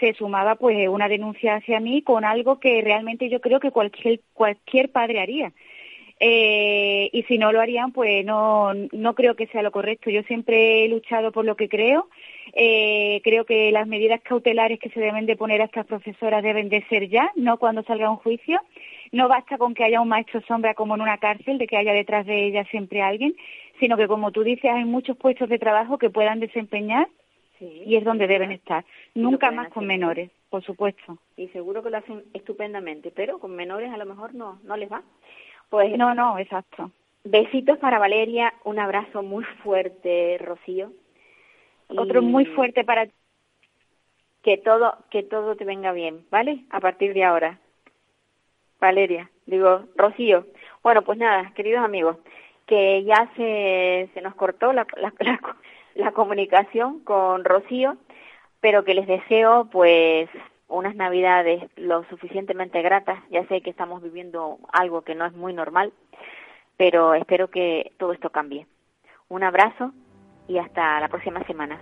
[0.00, 4.20] se sumaba pues una denuncia hacia mí con algo que realmente yo creo que cualquier,
[4.34, 5.52] cualquier padre haría.
[6.18, 10.08] Eh, y si no lo harían, pues no, no creo que sea lo correcto.
[10.10, 12.08] Yo siempre he luchado por lo que creo.
[12.54, 16.68] Eh, creo que las medidas cautelares que se deben de poner a estas profesoras deben
[16.70, 18.60] de ser ya, no cuando salga un juicio.
[19.12, 21.92] No basta con que haya un maestro sombra como en una cárcel, de que haya
[21.92, 23.34] detrás de ella siempre alguien,
[23.78, 27.08] sino que, como tú dices, hay muchos puestos de trabajo que puedan desempeñar
[27.60, 28.84] y es donde deben estar.
[29.14, 31.18] Nunca más con menores, por supuesto.
[31.36, 34.90] Y seguro que lo hacen estupendamente, pero con menores a lo mejor no, no les
[34.90, 35.02] va.
[35.68, 36.90] Pues No, no, exacto.
[37.24, 40.92] Besitos para Valeria, un abrazo muy fuerte, Rocío.
[41.88, 43.08] Otro muy fuerte para
[44.42, 46.64] Que todo, que todo te venga bien, ¿vale?
[46.70, 47.58] A partir de ahora.
[48.80, 50.46] Valeria, digo, Rocío.
[50.82, 52.16] Bueno, pues nada, queridos amigos,
[52.66, 55.40] que ya se, se nos cortó la, la, la,
[55.96, 57.96] la comunicación con Rocío,
[58.60, 60.28] pero que les deseo pues
[60.68, 63.18] unas navidades lo suficientemente gratas.
[63.30, 65.92] Ya sé que estamos viviendo algo que no es muy normal,
[66.76, 68.66] pero espero que todo esto cambie.
[69.28, 69.92] Un abrazo
[70.48, 71.80] y hasta la próxima semana.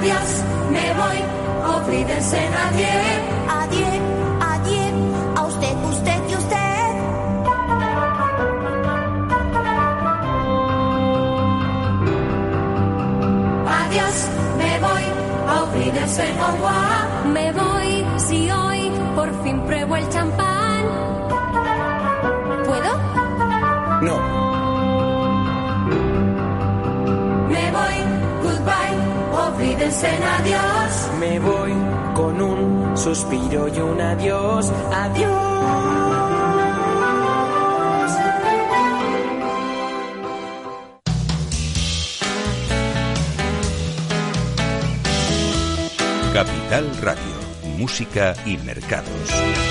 [0.00, 1.18] Adiós, me voy,
[1.62, 3.20] auf Wiedersehen, adiós.
[3.50, 4.00] Adiós,
[5.36, 6.56] a usted, usted y usted.
[13.68, 15.04] Adiós, me voy,
[15.54, 16.89] auf Wiedersehen, au
[30.00, 31.10] dicen adiós.
[31.18, 31.72] Me voy
[32.14, 35.50] con un suspiro y un adiós, adiós.
[46.32, 49.69] Capital Radio, música y mercados.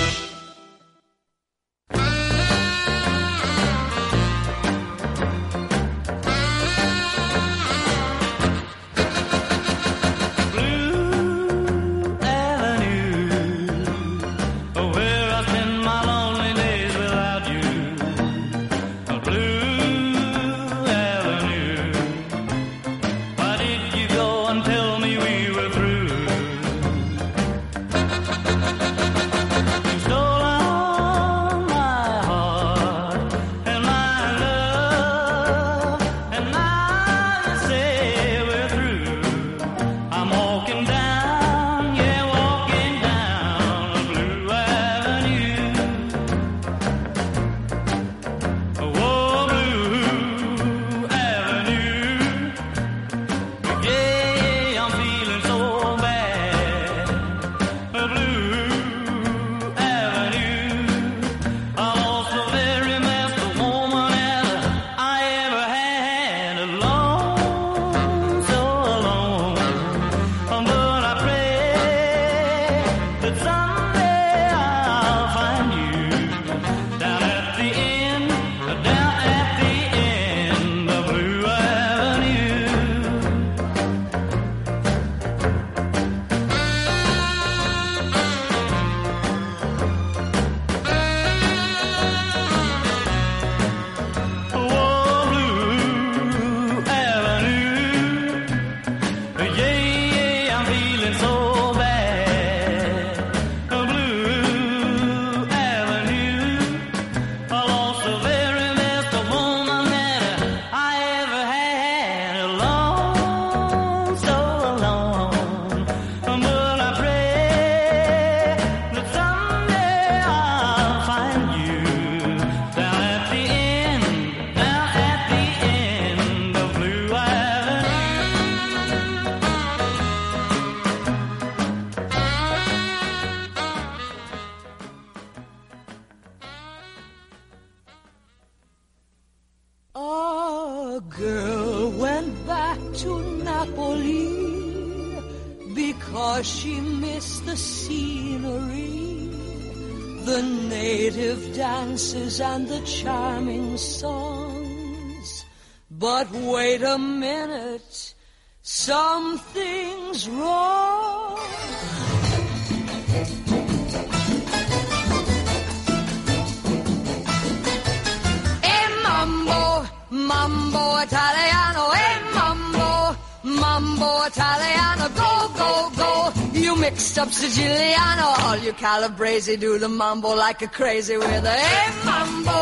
[177.20, 182.58] Up Siciliano, all you Calabrese do the mambo like a crazy with a e mambo.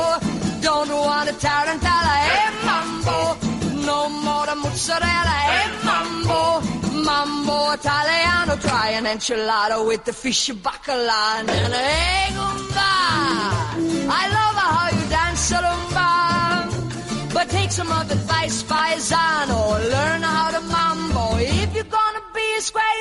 [0.60, 3.18] Don't want a tarantella, e mambo.
[3.86, 6.40] No more the mozzarella, e mambo.
[7.04, 12.34] Mambo italiano, try an enchilada with the fish bacala and an egg
[14.10, 16.10] I love how you dance a rumba.
[17.32, 19.60] But take some of the advice, paisano.
[19.94, 21.36] Learn how to mambo.
[21.38, 22.97] If you're gonna be a square,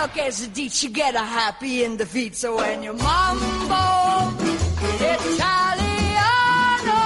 [0.00, 2.36] look, as a ditch, you get a happy in the feet.
[2.36, 3.84] So when you mambo
[5.12, 6.98] italiano.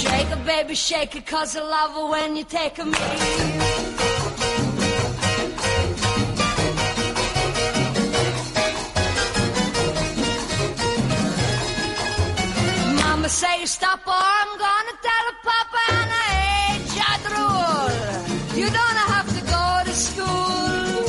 [0.00, 4.09] Shake it, baby, shake it, cause I love it when you take a me.
[13.30, 16.30] Say stop or I'm gonna tell a papa and I
[16.66, 17.90] ain't shot rule.
[18.60, 21.04] You don't have to go to school.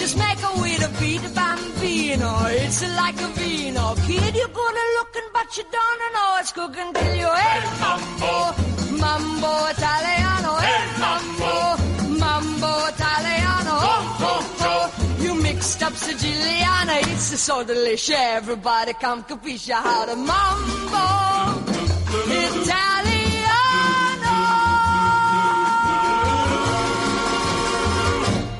[0.00, 2.30] Just make a way to beat a bambino.
[2.64, 3.94] It's like a vino.
[4.06, 8.34] Kid, you're gonna looking, but you don't know it's cooking till you hey mambo,
[9.02, 11.52] mambo italiano, hey mambo,
[12.22, 12.99] mambo italiano,
[15.94, 18.16] Siciliana, it's so delicious.
[18.16, 21.06] Everybody come capisce how to mambo
[22.26, 23.90] italiano.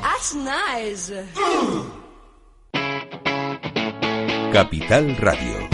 [0.02, 1.12] That's nice.
[4.52, 5.68] Capital Radio,